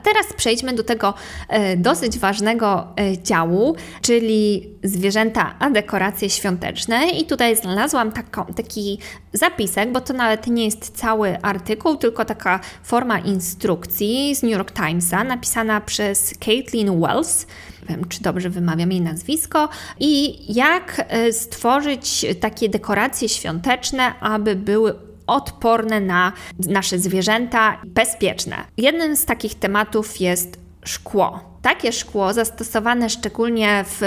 Teraz 0.03 0.33
przejdźmy 0.37 0.73
do 0.73 0.83
tego 0.83 1.13
e, 1.49 1.77
dosyć 1.77 2.19
ważnego 2.19 2.87
e, 2.99 3.21
działu, 3.21 3.75
czyli 4.01 4.69
zwierzęta 4.83 5.55
a 5.59 5.69
dekoracje 5.69 6.29
świąteczne. 6.29 7.09
I 7.09 7.25
tutaj 7.25 7.55
znalazłam 7.55 8.11
taki 8.55 8.99
zapisek, 9.33 9.91
bo 9.91 10.01
to 10.01 10.13
nawet 10.13 10.47
nie 10.47 10.65
jest 10.65 10.97
cały 10.97 11.41
artykuł, 11.41 11.95
tylko 11.95 12.25
taka 12.25 12.59
forma 12.83 13.19
instrukcji 13.19 14.35
z 14.35 14.43
New 14.43 14.51
York 14.51 14.71
Timesa, 14.71 15.23
napisana 15.23 15.81
przez 15.81 16.33
Caitlin 16.39 17.01
Wells. 17.01 17.47
Nie 17.81 17.95
wiem, 17.95 18.07
czy 18.07 18.21
dobrze 18.21 18.49
wymawiam 18.49 18.91
jej 18.91 19.01
nazwisko. 19.01 19.69
I 19.99 20.39
jak 20.55 21.05
e, 21.07 21.33
stworzyć 21.33 22.25
takie 22.39 22.69
dekoracje 22.69 23.29
świąteczne, 23.29 24.19
aby 24.19 24.55
były 24.55 25.10
odporne 25.27 25.99
na 25.99 26.33
nasze 26.67 26.99
zwierzęta, 26.99 27.81
bezpieczne. 27.85 28.55
Jednym 28.77 29.15
z 29.15 29.25
takich 29.25 29.55
tematów 29.55 30.21
jest 30.21 30.59
szkło. 30.85 31.50
Takie 31.61 31.91
szkło, 31.91 32.33
zastosowane 32.33 33.09
szczególnie 33.09 33.85
w 33.87 34.01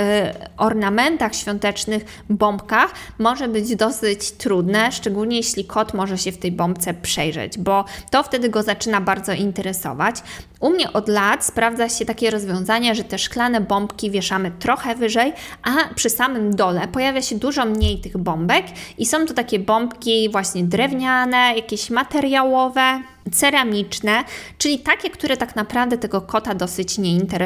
ornamentach 0.57 1.35
świątecznych, 1.35 2.05
bombkach, 2.31 2.95
może 3.19 3.49
być 3.49 3.77
dosyć 3.77 4.31
trudne, 4.31 4.93
szczególnie 4.93 5.37
jeśli 5.37 5.65
kot 5.65 5.95
może 5.95 6.19
się 6.19 6.33
w 6.33 6.39
tej 6.39 6.53
bombce 6.53 6.95
przejrzeć, 6.95 7.59
bo 7.59 7.85
to 8.11 8.23
wtedy 8.23 8.49
go 8.49 8.63
zaczyna 8.63 9.01
bardzo 9.01 9.33
interesować. 9.33 10.17
U 10.61 10.71
mnie 10.71 10.93
od 10.93 11.09
lat 11.09 11.45
sprawdza 11.45 11.89
się 11.89 12.05
takie 12.05 12.31
rozwiązanie, 12.31 12.95
że 12.95 13.05
te 13.05 13.19
szklane 13.19 13.61
bombki 13.61 14.11
wieszamy 14.11 14.51
trochę 14.51 14.95
wyżej, 14.95 15.33
a 15.63 15.95
przy 15.95 16.11
samym 16.11 16.57
dole 16.57 16.89
pojawia 16.89 17.23
się 17.23 17.39
dużo 17.39 17.65
mniej 17.65 18.01
tych 18.01 18.19
bombek 18.19 18.67
i 18.99 19.07
są 19.07 19.27
to 19.27 19.35
takie 19.35 19.59
bombki 19.59 20.29
właśnie 20.31 20.65
drewniane, 20.65 21.53
jakieś 21.57 21.91
materiałowe, 21.91 23.03
ceramiczne, 23.33 24.25
czyli 24.59 24.79
takie, 24.79 25.11
które 25.11 25.37
tak 25.37 25.57
naprawdę 25.57 25.99
tego 25.99 26.21
kota 26.21 26.55
dosyć 26.55 26.99
nie 26.99 27.13
interesują. 27.13 27.44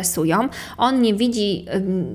On 0.76 1.02
nie 1.02 1.14
widzi 1.14 1.64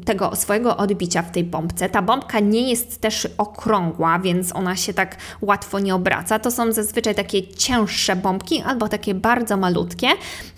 tego 0.06 0.36
swojego 0.36 0.78
odbicia 0.78 1.22
w 1.22 1.32
tej 1.32 1.44
bombce. 1.44 1.90
Ta 1.90 2.02
bombka 2.02 2.40
nie 2.40 2.70
jest 2.70 3.02
też 3.02 3.28
okrągła, 3.38 4.20
więc 4.20 4.56
ona 4.56 4.76
się 4.76 4.94
tak 4.94 5.18
łatwo 5.42 5.80
nie 5.80 5.96
obraca. 5.96 6.40
To 6.40 6.52
są 6.52 6.72
zazwyczaj 6.72 7.16
takie 7.16 7.48
cięższe 7.48 8.16
bombki 8.16 8.62
albo 8.62 8.90
takie 8.90 9.14
bardzo 9.14 9.58
malutkie, 9.58 10.08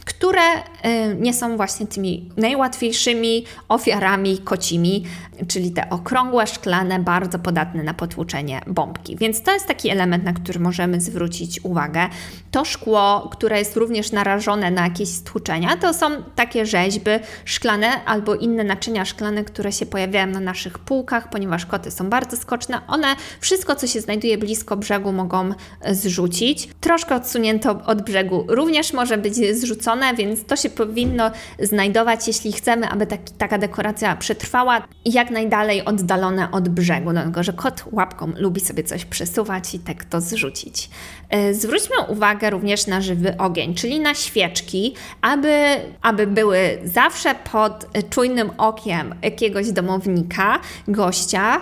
które 0.05 0.41
y, 0.57 1.15
nie 1.19 1.33
są 1.33 1.57
właśnie 1.57 1.87
tymi 1.87 2.29
najłatwiejszymi 2.37 3.45
ofiarami 3.69 4.37
kocimi, 4.37 5.05
czyli 5.47 5.71
te 5.71 5.89
okrągłe, 5.89 6.47
szklane, 6.47 6.99
bardzo 6.99 7.39
podatne 7.39 7.83
na 7.83 7.93
potłuczenie 7.93 8.61
bombki. 8.67 9.15
Więc 9.17 9.43
to 9.43 9.51
jest 9.51 9.67
taki 9.67 9.89
element, 9.89 10.23
na 10.23 10.33
który 10.33 10.59
możemy 10.59 11.01
zwrócić 11.01 11.59
uwagę. 11.63 12.09
To 12.51 12.65
szkło, 12.65 13.29
które 13.31 13.59
jest 13.59 13.77
również 13.77 14.11
narażone 14.11 14.71
na 14.71 14.83
jakieś 14.83 15.09
stłuczenia, 15.09 15.77
to 15.77 15.93
są 15.93 16.23
takie 16.35 16.65
rzeźby, 16.65 17.11
szklane 17.45 18.05
albo 18.05 18.35
inne 18.35 18.63
naczynia 18.63 19.05
szklane, 19.05 19.43
które 19.43 19.71
się 19.71 19.85
pojawiają 19.85 20.27
na 20.27 20.39
naszych 20.39 20.79
półkach, 20.79 21.29
ponieważ 21.29 21.65
koty 21.65 21.91
są 21.91 22.09
bardzo 22.09 22.37
skoczne. 22.37 22.81
One 22.87 23.07
wszystko, 23.39 23.75
co 23.75 23.87
się 23.87 24.01
znajduje 24.01 24.37
blisko 24.37 24.77
brzegu, 24.77 25.11
mogą 25.11 25.53
zrzucić. 25.91 26.69
Troszkę 26.81 27.15
odsunięto 27.15 27.79
od 27.85 28.01
brzegu 28.01 28.45
również 28.47 28.93
może 28.93 29.17
być 29.17 29.35
zrzucone, 29.35 29.94
więc 30.17 30.45
to 30.45 30.55
się 30.55 30.69
powinno 30.69 31.31
znajdować, 31.60 32.27
jeśli 32.27 32.53
chcemy, 32.53 32.89
aby 32.89 33.08
taki, 33.08 33.34
taka 33.34 33.58
dekoracja 33.58 34.15
przetrwała 34.15 34.88
jak 35.05 35.31
najdalej 35.31 35.86
oddalone 35.86 36.51
od 36.51 36.69
brzegu. 36.69 37.12
Dlatego, 37.12 37.43
że 37.43 37.53
kot 37.53 37.84
łapką 37.91 38.31
lubi 38.38 38.62
sobie 38.62 38.84
coś 38.84 39.05
przesuwać 39.05 39.75
i 39.75 39.79
tak 39.79 40.05
to 40.05 40.21
zrzucić. 40.21 40.89
E, 41.29 41.53
zwróćmy 41.53 41.95
uwagę 42.08 42.49
również 42.49 42.88
na 42.88 43.01
żywy 43.01 43.38
ogień, 43.38 43.75
czyli 43.75 43.99
na 43.99 44.13
świeczki, 44.13 44.95
aby, 45.21 45.65
aby 46.01 46.27
były 46.27 46.79
zawsze 46.84 47.36
pod 47.51 47.86
czujnym 48.10 48.51
okiem 48.58 49.15
jakiegoś 49.21 49.71
domownika, 49.71 50.60
gościa, 50.88 51.62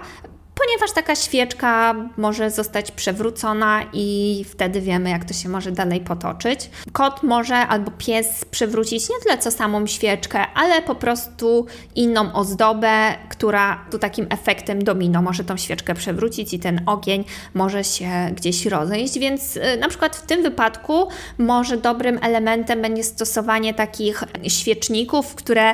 ponieważ 0.55 0.91
taka 0.91 1.15
świeczka 1.15 1.95
może 2.17 2.51
zostać 2.51 2.91
przewrócona 2.91 3.81
i 3.93 4.45
wtedy 4.49 4.81
wiemy, 4.81 5.09
jak 5.09 5.25
to 5.25 5.33
się 5.33 5.49
może 5.49 5.71
dalej 5.71 6.01
potoczyć. 6.01 6.69
Kot 6.91 7.23
może 7.23 7.55
albo 7.55 7.91
pies 7.91 8.45
przewrócić 8.45 9.09
nie 9.09 9.15
tyle 9.23 9.37
co 9.37 9.51
samą 9.51 9.87
świeczkę, 9.87 10.45
ale 10.55 10.81
po 10.81 10.95
prostu 10.95 11.65
inną 11.95 12.33
ozdobę, 12.33 13.13
która 13.29 13.85
tu 13.91 13.99
takim 13.99 14.27
efektem 14.29 14.83
domino. 14.83 15.21
Może 15.21 15.43
tą 15.43 15.57
świeczkę 15.57 15.95
przewrócić 15.95 16.53
i 16.53 16.59
ten 16.59 16.81
ogień 16.85 17.25
może 17.53 17.83
się 17.83 18.09
gdzieś 18.35 18.65
rozejść, 18.65 19.19
więc 19.19 19.57
y, 19.57 19.77
na 19.79 19.89
przykład 19.89 20.15
w 20.15 20.25
tym 20.25 20.43
wypadku 20.43 21.07
może 21.37 21.77
dobrym 21.77 22.19
elementem 22.21 22.81
będzie 22.81 23.03
stosowanie 23.03 23.73
takich 23.73 24.23
świeczników, 24.47 25.35
które 25.35 25.71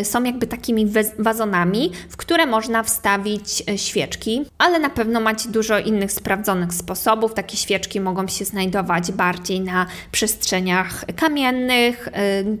y, 0.00 0.04
są 0.04 0.24
jakby 0.24 0.46
takimi 0.46 0.86
wazonami, 1.18 1.92
w 2.08 2.16
które 2.16 2.46
można 2.46 2.82
wstawić 2.82 3.62
y, 3.70 3.78
świeczkę 3.78 4.05
świeczki, 4.06 4.44
ale 4.58 4.78
na 4.78 4.90
pewno 4.90 5.20
macie 5.20 5.48
dużo 5.48 5.78
innych 5.78 6.12
sprawdzonych 6.12 6.74
sposobów. 6.74 7.34
Takie 7.34 7.56
świeczki 7.56 8.00
mogą 8.00 8.28
się 8.28 8.44
znajdować 8.44 9.12
bardziej 9.12 9.60
na 9.60 9.86
przestrzeniach 10.12 11.04
kamiennych, 11.16 12.08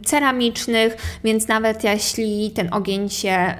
ceramicznych, 0.04 0.96
więc 1.24 1.48
nawet 1.48 1.84
jeśli 1.84 2.50
ten 2.50 2.68
ogień 2.74 3.08
się 3.08 3.54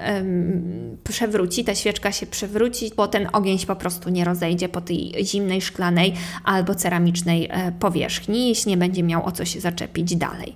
przewróci, 1.03 1.63
ta 1.63 1.75
świeczka 1.75 2.11
się 2.11 2.25
przewróci, 2.25 2.91
bo 2.97 3.07
ten 3.07 3.27
ogień 3.33 3.57
się 3.57 3.67
po 3.67 3.75
prostu 3.75 4.09
nie 4.09 4.25
rozejdzie 4.25 4.69
po 4.69 4.81
tej 4.81 5.13
zimnej, 5.25 5.61
szklanej 5.61 6.13
albo 6.43 6.75
ceramicznej 6.75 7.47
e, 7.51 7.71
powierzchni, 7.79 8.49
jeśli 8.49 8.69
nie 8.69 8.77
będzie 8.77 9.03
miał 9.03 9.25
o 9.25 9.31
co 9.31 9.45
się 9.45 9.59
zaczepić 9.59 10.15
dalej. 10.15 10.55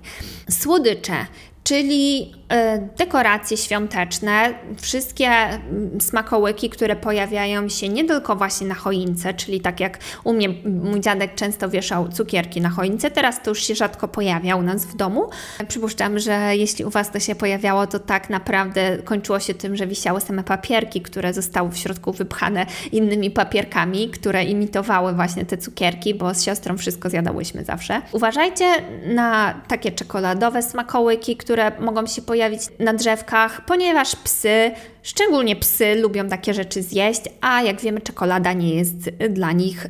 Słodycze 0.50 1.26
czyli 1.64 2.32
e, 2.48 2.78
dekoracje 2.98 3.56
świąteczne, 3.56 4.54
wszystkie 4.80 5.26
mm, 5.28 6.00
smakołyki, 6.00 6.70
które 6.70 6.96
pojawiają 6.96 7.68
się 7.68 7.88
nie 7.88 8.04
tylko 8.04 8.36
właśnie 8.36 8.66
na 8.66 8.74
choince, 8.74 9.34
czyli 9.34 9.60
tak 9.60 9.80
jak 9.80 9.98
u 10.24 10.32
mnie 10.32 10.48
mój 10.64 11.00
dziadek 11.00 11.34
często 11.34 11.68
wieszał 11.68 12.08
cukierki 12.08 12.60
na 12.60 12.70
choince, 12.70 13.10
teraz 13.10 13.42
to 13.42 13.50
już 13.50 13.62
się 13.62 13.74
rzadko 13.74 14.08
pojawia 14.08 14.56
u 14.56 14.62
nas 14.62 14.84
w 14.84 14.96
domu. 14.96 15.30
Przypuszczam, 15.68 16.18
że 16.18 16.56
jeśli 16.56 16.84
u 16.84 16.90
Was 16.90 17.10
to 17.10 17.20
się 17.20 17.34
pojawiało, 17.34 17.86
to 17.86 17.98
tak 17.98 18.30
naprawdę 18.30 18.98
kończyło 19.04 19.40
się 19.40 19.54
tym, 19.54 19.76
że 19.76 19.86
wisiały 19.86 20.20
same 20.20 20.44
papierki, 20.44 21.00
które 21.00 21.34
zostały 21.34 21.70
w 21.70 21.76
środku 21.76 22.12
wypchane 22.12 22.66
innymi 22.92 23.30
papierkami, 23.30 24.10
które 24.10 24.44
imitowały 24.44 25.12
właśnie 25.12 25.44
te 25.44 25.58
cukierki, 25.58 26.14
bo 26.14 26.34
z 26.34 26.42
siostrą 26.42 26.78
wszystko 26.78 27.10
zjadałyśmy 27.10 27.64
zawsze. 27.64 28.02
Uważajcie 28.12 28.64
na 29.06 29.54
takie 29.68 29.92
czekoladowe 29.92 30.62
smakołyki, 30.62 31.36
które 31.36 31.51
które 31.52 31.72
mogą 31.80 32.06
się 32.06 32.22
pojawić 32.22 32.60
na 32.78 32.94
drzewkach, 32.94 33.64
ponieważ 33.66 34.16
psy, 34.16 34.70
szczególnie 35.02 35.56
psy, 35.56 35.94
lubią 35.94 36.28
takie 36.28 36.54
rzeczy 36.54 36.82
zjeść, 36.82 37.20
a 37.40 37.62
jak 37.62 37.80
wiemy, 37.80 38.00
czekolada 38.00 38.52
nie 38.52 38.74
jest 38.74 39.10
dla 39.30 39.52
nich 39.52 39.86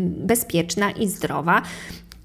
bezpieczna 0.00 0.90
i 0.90 1.08
zdrowa. 1.08 1.62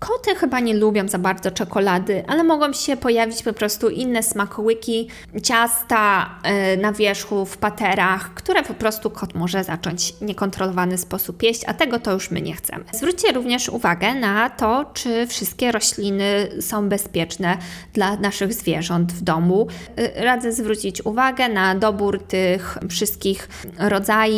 Koty 0.01 0.35
chyba 0.35 0.59
nie 0.59 0.73
lubią 0.73 1.07
za 1.07 1.17
bardzo 1.17 1.51
czekolady, 1.51 2.23
ale 2.27 2.43
mogą 2.43 2.73
się 2.73 2.97
pojawić 2.97 3.43
po 3.43 3.53
prostu 3.53 3.89
inne 3.89 4.23
smakołyki, 4.23 5.07
ciasta 5.43 6.29
e, 6.43 6.77
na 6.77 6.93
wierzchu, 6.93 7.45
w 7.45 7.57
paterach, 7.57 8.33
które 8.33 8.63
po 8.63 8.73
prostu 8.73 9.09
kot 9.09 9.35
może 9.35 9.63
zacząć 9.63 10.13
w 10.13 10.21
niekontrolowany 10.21 10.97
sposób 10.97 11.43
jeść, 11.43 11.63
a 11.67 11.73
tego 11.73 11.99
to 11.99 12.13
już 12.13 12.31
my 12.31 12.41
nie 12.41 12.53
chcemy. 12.53 12.83
Zwróćcie 12.91 13.31
również 13.31 13.69
uwagę 13.69 14.15
na 14.15 14.49
to, 14.49 14.85
czy 14.93 15.27
wszystkie 15.27 15.71
rośliny 15.71 16.49
są 16.61 16.89
bezpieczne 16.89 17.57
dla 17.93 18.15
naszych 18.15 18.53
zwierząt 18.53 19.13
w 19.13 19.21
domu. 19.21 19.67
E, 19.95 20.23
radzę 20.23 20.51
zwrócić 20.51 21.05
uwagę 21.05 21.49
na 21.49 21.75
dobór 21.75 22.23
tych 22.23 22.77
wszystkich 22.89 23.49
rodzajów, 23.79 24.31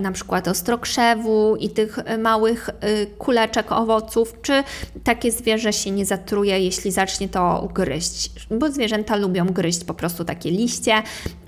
na 0.00 0.12
przykład 0.12 0.48
ostrokrzewu 0.48 1.56
i 1.56 1.70
tych 1.70 1.98
małych 2.18 2.68
e, 2.68 3.06
kuleczek 3.06 3.72
owoców, 3.72 4.34
czy 4.42 4.62
takie 5.06 5.32
zwierzę 5.32 5.72
się 5.72 5.90
nie 5.90 6.06
zatruje, 6.06 6.60
jeśli 6.60 6.92
zacznie 6.92 7.28
to 7.28 7.68
gryźć, 7.74 8.30
bo 8.50 8.70
zwierzęta 8.70 9.16
lubią 9.16 9.46
gryźć 9.46 9.84
po 9.84 9.94
prostu 9.94 10.24
takie 10.24 10.50
liście 10.50 11.02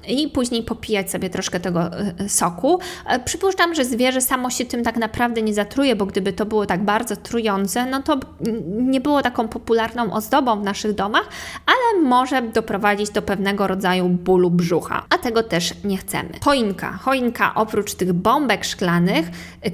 i 0.08 0.28
później 0.28 0.62
popijać 0.62 1.10
sobie 1.10 1.30
troszkę 1.30 1.60
tego 1.60 1.80
e, 1.80 2.14
e, 2.18 2.28
soku. 2.28 2.78
E, 3.06 3.18
przypuszczam, 3.18 3.74
że 3.74 3.84
zwierzę 3.84 4.20
samo 4.20 4.50
się 4.50 4.64
tym 4.64 4.82
tak 4.82 4.96
naprawdę 4.96 5.42
nie 5.42 5.54
zatruje, 5.54 5.96
bo 5.96 6.06
gdyby 6.06 6.32
to 6.32 6.46
było 6.46 6.66
tak 6.66 6.84
bardzo 6.84 7.16
trujące, 7.16 7.86
no 7.86 8.02
to 8.02 8.20
nie 8.68 9.00
było 9.00 9.22
taką 9.22 9.48
popularną 9.48 10.12
ozdobą 10.12 10.60
w 10.60 10.64
naszych 10.64 10.94
domach, 10.94 11.28
ale 11.66 12.02
może 12.02 12.42
doprowadzić 12.42 13.10
do 13.10 13.22
pewnego 13.22 13.66
rodzaju 13.66 14.08
bólu 14.08 14.50
brzucha, 14.50 15.04
a 15.10 15.18
tego 15.18 15.42
też 15.42 15.74
nie 15.84 15.96
chcemy. 15.96 16.30
Choinka. 16.44 16.92
Choinka 16.92 17.54
oprócz 17.54 17.94
tych 17.94 18.12
bombek 18.12 18.64
szklanych, 18.64 19.26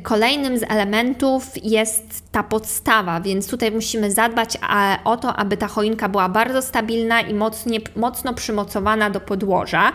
kolejnym 0.03 0.59
z 0.59 0.63
elementów 0.63 1.51
jest 1.63 2.24
ta 2.35 2.43
podstawa, 2.43 3.21
więc 3.21 3.49
tutaj 3.49 3.73
musimy 3.73 4.11
zadbać 4.11 4.59
o 5.05 5.17
to, 5.17 5.37
aby 5.37 5.57
ta 5.57 5.69
choinka 5.69 6.09
była 6.09 6.29
bardzo 6.29 6.63
stabilna 6.63 7.21
i 7.21 7.35
mocnie, 7.35 7.79
mocno 7.97 8.35
przymocowana 8.35 9.11
do 9.11 9.21
podłoża, 9.21 9.93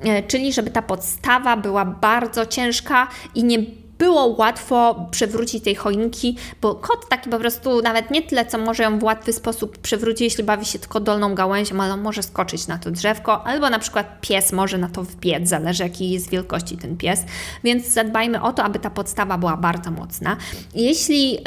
e, 0.00 0.22
czyli 0.22 0.52
żeby 0.52 0.70
ta 0.70 0.82
podstawa 0.82 1.56
była 1.56 1.84
bardzo 1.84 2.46
ciężka 2.46 3.08
i 3.34 3.44
nie 3.44 3.58
było 4.02 4.26
łatwo 4.26 5.06
przewrócić 5.10 5.64
tej 5.64 5.74
choinki, 5.74 6.36
bo 6.60 6.74
kot 6.74 7.08
taki 7.08 7.30
po 7.30 7.38
prostu 7.38 7.82
nawet 7.82 8.10
nie 8.10 8.22
tyle, 8.22 8.46
co 8.46 8.58
może 8.58 8.82
ją 8.82 8.98
w 8.98 9.02
łatwy 9.02 9.32
sposób 9.32 9.78
przewrócić, 9.78 10.20
jeśli 10.20 10.44
bawi 10.44 10.64
się 10.64 10.78
tylko 10.78 11.00
dolną 11.00 11.34
gałęzią, 11.34 11.80
ale 11.80 11.94
on 11.94 12.00
może 12.00 12.22
skoczyć 12.22 12.66
na 12.66 12.78
to 12.78 12.90
drzewko, 12.90 13.46
albo 13.46 13.70
na 13.70 13.78
przykład 13.78 14.20
pies 14.20 14.52
może 14.52 14.78
na 14.78 14.88
to 14.88 15.02
wbiec, 15.02 15.48
zależy 15.48 15.82
jakiej 15.82 16.10
jest 16.10 16.30
wielkości 16.30 16.76
ten 16.76 16.96
pies, 16.96 17.24
więc 17.64 17.88
zadbajmy 17.88 18.42
o 18.42 18.52
to, 18.52 18.64
aby 18.64 18.78
ta 18.78 18.90
podstawa 18.90 19.38
była 19.38 19.56
bardzo 19.56 19.90
mocna. 19.90 20.36
Jeśli 20.74 21.38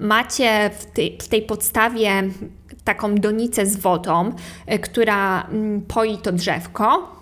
macie 0.00 0.70
w 0.78 0.86
tej, 0.86 1.18
w 1.22 1.28
tej 1.28 1.42
podstawie 1.42 2.22
taką 2.84 3.14
donicę 3.14 3.66
z 3.66 3.76
wodą, 3.76 4.32
y, 4.72 4.78
która 4.78 5.42
mm, 5.42 5.82
poi 5.82 6.18
to 6.18 6.32
drzewko, 6.32 7.14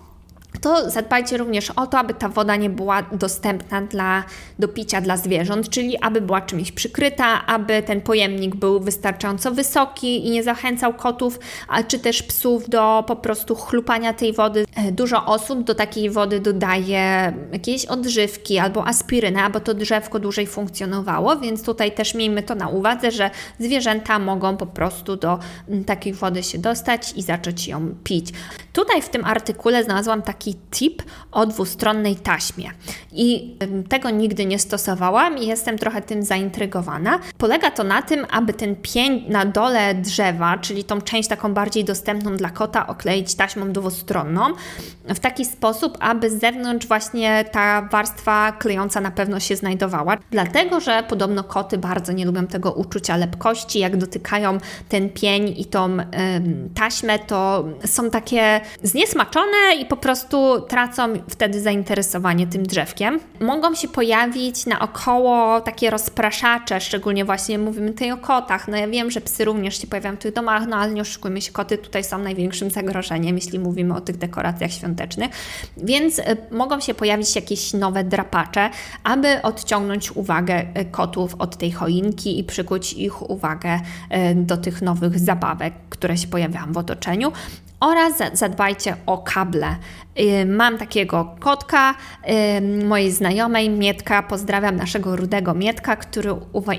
to 0.63 0.89
zadbajcie 0.89 1.37
również 1.37 1.69
o 1.69 1.87
to, 1.87 1.99
aby 1.99 2.13
ta 2.13 2.29
woda 2.29 2.55
nie 2.55 2.69
była 2.69 3.01
dostępna 3.01 3.81
dla, 3.81 4.23
do 4.59 4.67
picia 4.67 5.01
dla 5.01 5.17
zwierząt, 5.17 5.69
czyli 5.69 5.97
aby 5.97 6.21
była 6.21 6.41
czymś 6.41 6.71
przykryta, 6.71 7.45
aby 7.45 7.83
ten 7.83 8.01
pojemnik 8.01 8.55
był 8.55 8.79
wystarczająco 8.79 9.51
wysoki 9.51 10.27
i 10.27 10.29
nie 10.29 10.43
zachęcał 10.43 10.93
kotów, 10.93 11.39
a 11.67 11.83
czy 11.83 11.99
też 11.99 12.23
psów 12.23 12.69
do 12.69 13.03
po 13.07 13.15
prostu 13.15 13.55
chlupania 13.55 14.13
tej 14.13 14.33
wody. 14.33 14.65
E, 14.75 14.91
dużo 14.91 15.25
osób 15.25 15.63
do 15.63 15.75
takiej 15.75 16.09
wody 16.09 16.39
dodaje 16.39 17.33
jakieś 17.51 17.85
odżywki 17.85 18.59
albo 18.59 18.87
aspirynę, 18.87 19.43
aby 19.43 19.61
to 19.61 19.73
drzewko 19.73 20.19
dłużej 20.19 20.47
funkcjonowało, 20.47 21.35
więc 21.35 21.63
tutaj 21.63 21.91
też 21.91 22.15
miejmy 22.15 22.43
to 22.43 22.55
na 22.55 22.67
uwadze, 22.67 23.11
że 23.11 23.29
zwierzęta 23.59 24.19
mogą 24.19 24.57
po 24.57 24.65
prostu 24.65 25.15
do 25.15 25.39
takiej 25.85 26.13
wody 26.13 26.43
się 26.43 26.57
dostać 26.57 27.13
i 27.15 27.21
zacząć 27.21 27.67
ją 27.67 27.95
pić. 28.03 28.29
Tutaj 28.73 29.01
w 29.01 29.09
tym 29.09 29.25
artykule 29.25 29.83
znalazłam 29.83 30.21
taki 30.21 30.52
tip 30.71 31.03
o 31.31 31.45
dwustronnej 31.45 32.15
taśmie. 32.15 32.71
I 33.11 33.57
tego 33.89 34.09
nigdy 34.09 34.45
nie 34.45 34.59
stosowałam 34.59 35.37
i 35.37 35.47
jestem 35.47 35.77
trochę 35.77 36.01
tym 36.01 36.23
zaintrygowana. 36.23 37.19
Polega 37.37 37.71
to 37.71 37.83
na 37.83 38.01
tym, 38.01 38.25
aby 38.31 38.53
ten 38.53 38.75
pień 38.75 39.25
na 39.29 39.45
dole 39.45 39.95
drzewa, 39.95 40.57
czyli 40.57 40.83
tą 40.83 41.01
część 41.01 41.29
taką 41.29 41.53
bardziej 41.53 41.85
dostępną 41.85 42.37
dla 42.37 42.49
kota, 42.49 42.87
okleić 42.87 43.35
taśmą 43.35 43.71
dwustronną 43.71 44.53
w 45.07 45.19
taki 45.19 45.45
sposób, 45.45 45.97
aby 45.99 46.29
z 46.29 46.39
zewnątrz 46.39 46.87
właśnie 46.87 47.45
ta 47.51 47.81
warstwa 47.91 48.51
klejąca 48.51 49.01
na 49.01 49.11
pewno 49.11 49.39
się 49.39 49.55
znajdowała. 49.55 50.17
Dlatego, 50.31 50.79
że 50.79 51.03
podobno 51.09 51.43
koty 51.43 51.77
bardzo 51.77 52.13
nie 52.13 52.25
lubią 52.25 52.47
tego 52.47 52.71
uczucia 52.71 53.17
lepkości. 53.17 53.79
Jak 53.79 53.97
dotykają 53.97 54.57
ten 54.89 55.09
pień 55.09 55.53
i 55.57 55.65
tą 55.65 55.97
taśmę, 56.75 57.19
to 57.19 57.65
są 57.85 58.09
takie 58.09 58.61
zniesmaczone 58.83 59.75
i 59.81 59.85
po 59.85 59.97
prostu 59.97 60.42
tracą 60.67 61.13
wtedy 61.29 61.61
zainteresowanie 61.61 62.47
tym 62.47 62.63
drzewkiem. 62.63 63.19
Mogą 63.39 63.75
się 63.75 63.87
pojawić 63.87 64.65
naokoło 64.65 65.61
takie 65.61 65.89
rozpraszacze, 65.89 66.81
szczególnie 66.81 67.25
właśnie 67.25 67.59
mówimy 67.59 67.91
tutaj 67.91 68.11
o 68.11 68.17
kotach. 68.17 68.67
No 68.67 68.77
ja 68.77 68.87
wiem, 68.87 69.11
że 69.11 69.21
psy 69.21 69.45
również 69.45 69.81
się 69.81 69.87
pojawiają 69.87 70.15
w 70.15 70.19
tych 70.19 70.33
domach, 70.33 70.67
no 70.67 70.75
ale 70.75 70.93
nie 70.93 71.01
oszukujmy 71.01 71.41
się, 71.41 71.51
koty 71.51 71.77
tutaj 71.77 72.03
są 72.03 72.17
największym 72.17 72.69
zagrożeniem, 72.69 73.35
jeśli 73.35 73.59
mówimy 73.59 73.95
o 73.95 74.01
tych 74.01 74.17
dekoracjach 74.17 74.71
świątecznych. 74.71 75.31
Więc 75.77 76.19
y, 76.19 76.23
mogą 76.51 76.79
się 76.79 76.93
pojawić 76.93 77.35
jakieś 77.35 77.73
nowe 77.73 78.03
drapacze, 78.03 78.69
aby 79.03 79.41
odciągnąć 79.41 80.11
uwagę 80.11 80.61
y, 80.61 80.85
kotów 80.85 81.35
od 81.39 81.57
tej 81.57 81.71
choinki 81.71 82.39
i 82.39 82.43
przykuć 82.43 82.93
ich 82.93 83.29
uwagę 83.29 83.75
y, 83.75 84.35
do 84.35 84.57
tych 84.57 84.81
nowych 84.81 85.19
zabawek, 85.19 85.73
które 85.89 86.17
się 86.17 86.27
pojawiają 86.27 86.73
w 86.73 86.77
otoczeniu 86.77 87.31
oraz 87.83 88.13
zadbajcie 88.33 88.95
o 89.05 89.17
kable. 89.17 89.75
Y, 90.19 90.45
mam 90.45 90.77
takiego 90.77 91.35
kotka 91.39 91.95
y, 92.29 92.85
mojej 92.85 93.11
znajomej, 93.11 93.69
Mietka, 93.69 94.23
pozdrawiam 94.23 94.75
naszego 94.75 95.15
rudego 95.15 95.53
Mietka, 95.53 95.95
który 95.95 96.35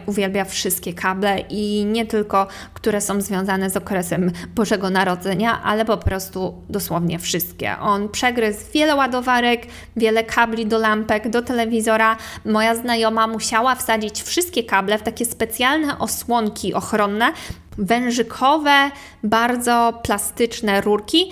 uwielbia 0.07 0.45
wszystkie 0.45 0.93
kable 0.93 1.39
i 1.51 1.85
nie 1.85 2.07
tylko, 2.07 2.47
które 2.74 3.01
są 3.01 3.20
związane 3.20 3.70
z 3.70 3.76
okresem 3.76 4.32
Bożego 4.55 4.91
Narodzenia, 4.91 5.62
ale 5.62 5.85
po 5.85 5.97
prostu 5.97 6.62
dosłownie 6.68 7.18
wszystkie. 7.18 7.78
On 7.80 8.09
przegryzł 8.09 8.61
wiele 8.74 8.97
ładowarek, 8.97 9.66
wiele 9.97 10.24
kabli 10.24 10.66
do 10.66 10.78
lampek, 10.78 11.28
do 11.28 11.43
telewizora. 11.43 12.16
Moja 12.45 12.74
znajoma 12.74 13.26
musiała 13.26 13.74
wsadzić 13.74 14.22
wszystkie 14.22 14.64
kable 14.64 14.99
w 14.99 15.03
takie 15.03 15.24
specjalne 15.24 15.99
osłonki 15.99 16.74
ochronne, 16.74 17.32
wężykowe, 17.78 18.91
bardzo 19.22 20.01
plastyczne 20.03 20.80
rurki, 20.80 21.30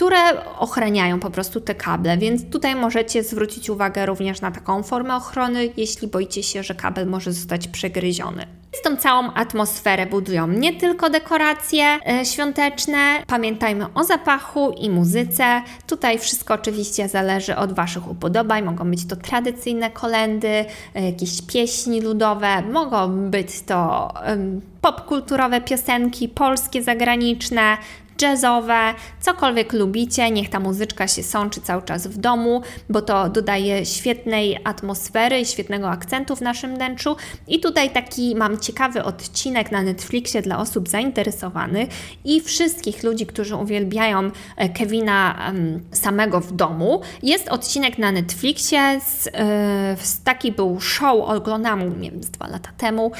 które 0.00 0.44
ochraniają 0.58 1.20
po 1.20 1.30
prostu 1.30 1.60
te 1.60 1.74
kable, 1.74 2.18
więc 2.18 2.50
tutaj 2.50 2.74
możecie 2.76 3.22
zwrócić 3.22 3.70
uwagę 3.70 4.06
również 4.06 4.40
na 4.40 4.50
taką 4.50 4.82
formę 4.82 5.16
ochrony, 5.16 5.68
jeśli 5.76 6.08
boicie 6.08 6.42
się, 6.42 6.62
że 6.62 6.74
kabel 6.74 7.06
może 7.06 7.32
zostać 7.32 7.68
przegryziony. 7.68 8.46
Z 8.72 8.82
tą 8.82 8.96
całą 8.96 9.32
atmosferę 9.32 10.06
budują 10.06 10.48
nie 10.48 10.72
tylko 10.72 11.10
dekoracje 11.10 11.84
e, 11.84 12.24
świąteczne, 12.24 13.22
pamiętajmy 13.26 13.86
o 13.94 14.04
zapachu 14.04 14.74
i 14.78 14.90
muzyce. 14.90 15.62
Tutaj 15.86 16.18
wszystko 16.18 16.54
oczywiście 16.54 17.08
zależy 17.08 17.56
od 17.56 17.72
Waszych 17.72 18.10
upodobań. 18.10 18.64
Mogą 18.64 18.90
być 18.90 19.06
to 19.06 19.16
tradycyjne 19.16 19.90
kolendy, 19.90 20.64
e, 20.94 21.04
jakieś 21.06 21.42
pieśni 21.42 22.00
ludowe, 22.00 22.62
mogą 22.62 23.30
być 23.30 23.62
to 23.62 24.08
popkulturowe 24.80 25.60
piosenki 25.60 26.28
polskie, 26.28 26.82
zagraniczne, 26.82 27.76
jazzowe, 28.22 28.94
cokolwiek 29.20 29.72
lubicie, 29.72 30.30
niech 30.30 30.48
ta 30.48 30.60
muzyczka 30.60 31.08
się 31.08 31.22
sączy 31.22 31.60
cały 31.60 31.82
czas 31.82 32.06
w 32.06 32.18
domu, 32.18 32.62
bo 32.88 33.02
to 33.02 33.28
dodaje 33.28 33.86
świetnej 33.86 34.58
atmosfery 34.64 35.40
i 35.40 35.46
świetnego 35.46 35.90
akcentu 35.90 36.36
w 36.36 36.40
naszym 36.40 36.74
wnętrzu. 36.74 37.16
I 37.48 37.60
tutaj 37.60 37.90
taki 37.90 38.36
mam 38.36 38.58
ciekawy 38.58 39.04
odcinek 39.04 39.72
na 39.72 39.82
Netflixie 39.82 40.42
dla 40.42 40.58
osób 40.58 40.88
zainteresowanych 40.88 41.88
i 42.24 42.40
wszystkich 42.40 43.02
ludzi, 43.02 43.26
którzy 43.26 43.56
uwielbiają 43.56 44.30
e, 44.56 44.68
Kevina 44.68 45.52
samego 45.92 46.40
w 46.40 46.52
domu. 46.52 47.00
Jest 47.22 47.48
odcinek 47.48 47.98
na 47.98 48.12
Netflixie, 48.12 49.00
z, 49.06 49.28
e, 49.32 49.96
z 50.02 50.22
taki 50.22 50.52
był 50.52 50.80
show, 50.80 51.28
oglądałam, 51.28 52.00
nie 52.00 52.10
wiem, 52.10 52.22
z 52.22 52.30
dwa 52.30 52.48
lata 52.48 52.70
temu, 52.76 53.12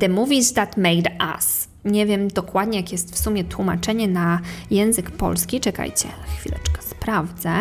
The 0.00 0.08
Movies 0.08 0.52
That 0.52 0.76
Made 0.76 1.10
Us. 1.36 1.73
Nie 1.84 2.06
wiem 2.06 2.28
dokładnie, 2.28 2.80
jak 2.80 2.92
jest 2.92 3.14
w 3.14 3.18
sumie 3.18 3.44
tłumaczenie 3.44 4.08
na 4.08 4.40
język 4.70 5.10
polski. 5.10 5.60
Czekajcie, 5.60 6.08
chwileczkę 6.38 6.82
sprawdzę. 6.82 7.52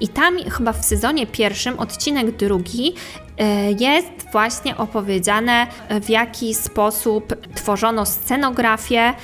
I 0.00 0.08
tam 0.08 0.36
chyba 0.50 0.72
w 0.72 0.84
sezonie 0.84 1.26
pierwszym, 1.26 1.78
odcinek 1.78 2.36
drugi, 2.36 2.94
e, 3.38 3.72
jest 3.72 4.08
właśnie 4.32 4.76
opowiedziane, 4.76 5.66
w 6.00 6.10
jaki 6.10 6.54
sposób 6.54 7.34
tworzono 7.54 8.06
scenografię, 8.06 9.14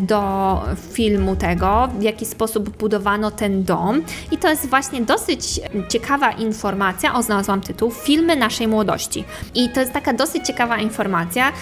do 0.00 0.62
filmu 0.92 1.36
tego, 1.36 1.88
w 1.98 2.02
jaki 2.02 2.26
sposób 2.26 2.70
budowano 2.70 3.30
ten 3.30 3.64
dom. 3.64 4.02
I 4.32 4.38
to 4.38 4.48
jest 4.48 4.66
właśnie 4.66 5.00
dosyć 5.00 5.60
ciekawa 5.88 6.32
informacja, 6.32 7.14
o 7.14 7.22
znalazłam 7.22 7.60
tytuł, 7.60 7.90
Filmy 7.90 8.36
naszej 8.36 8.68
młodości. 8.68 9.24
I 9.54 9.68
to 9.68 9.80
jest 9.80 9.92
taka 9.92 10.12
dosyć 10.12 10.46
ciekawa 10.46 10.78
informacja, 10.78 11.52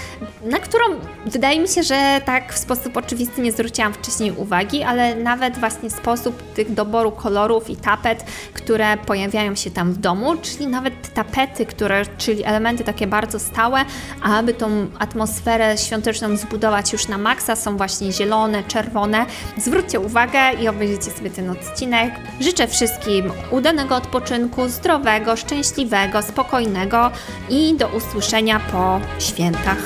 na 0.45 0.59
którą 0.59 0.85
wydaje 1.27 1.61
mi 1.61 1.69
się, 1.69 1.83
że 1.83 2.21
tak 2.25 2.55
w 2.55 2.59
sposób 2.59 2.97
oczywisty 2.97 3.43
nie 3.43 3.53
zwróciłam 3.53 3.93
wcześniej 3.93 4.33
uwagi, 4.33 4.83
ale 4.83 5.15
nawet 5.15 5.59
właśnie 5.59 5.91
sposób 5.91 6.53
tych 6.55 6.75
doboru 6.75 7.13
kolorów 7.13 7.71
i 7.71 7.77
tapet, 7.77 8.25
które 8.55 8.97
pojawiają 8.97 9.55
się 9.55 9.71
tam 9.71 9.93
w 9.93 9.99
domu, 9.99 10.37
czyli 10.43 10.67
nawet 10.67 11.15
tapety, 11.15 11.67
które, 11.67 12.03
czyli 12.19 12.45
elementy 12.45 12.85
takie 12.85 13.07
bardzo 13.07 13.39
stałe, 13.39 13.85
aby 14.23 14.55
tą 14.55 14.87
atmosferę 14.99 15.79
świąteczną 15.79 16.37
zbudować 16.37 16.93
już 16.93 17.09
na 17.09 17.19
maksa, 17.19 17.57
są 17.57 17.77
właśnie 17.77 18.06
właśnie 18.07 18.25
zielone, 18.25 18.65
czerwone. 18.65 19.27
Zwróćcie 19.57 20.01
uwagę 20.01 20.53
i 20.61 20.69
obejrzyjcie 20.69 21.11
sobie 21.11 21.31
ten 21.31 21.51
odcinek. 21.51 22.15
Życzę 22.41 22.69
wszystkim 22.69 23.33
udanego 23.51 23.97
odpoczynku, 23.97 24.69
zdrowego, 24.69 25.37
szczęśliwego, 25.37 26.23
spokojnego 26.23 27.11
i 27.51 27.75
do 27.75 27.89
usłyszenia 27.89 28.61
po 28.73 29.01
świętach. 29.19 29.79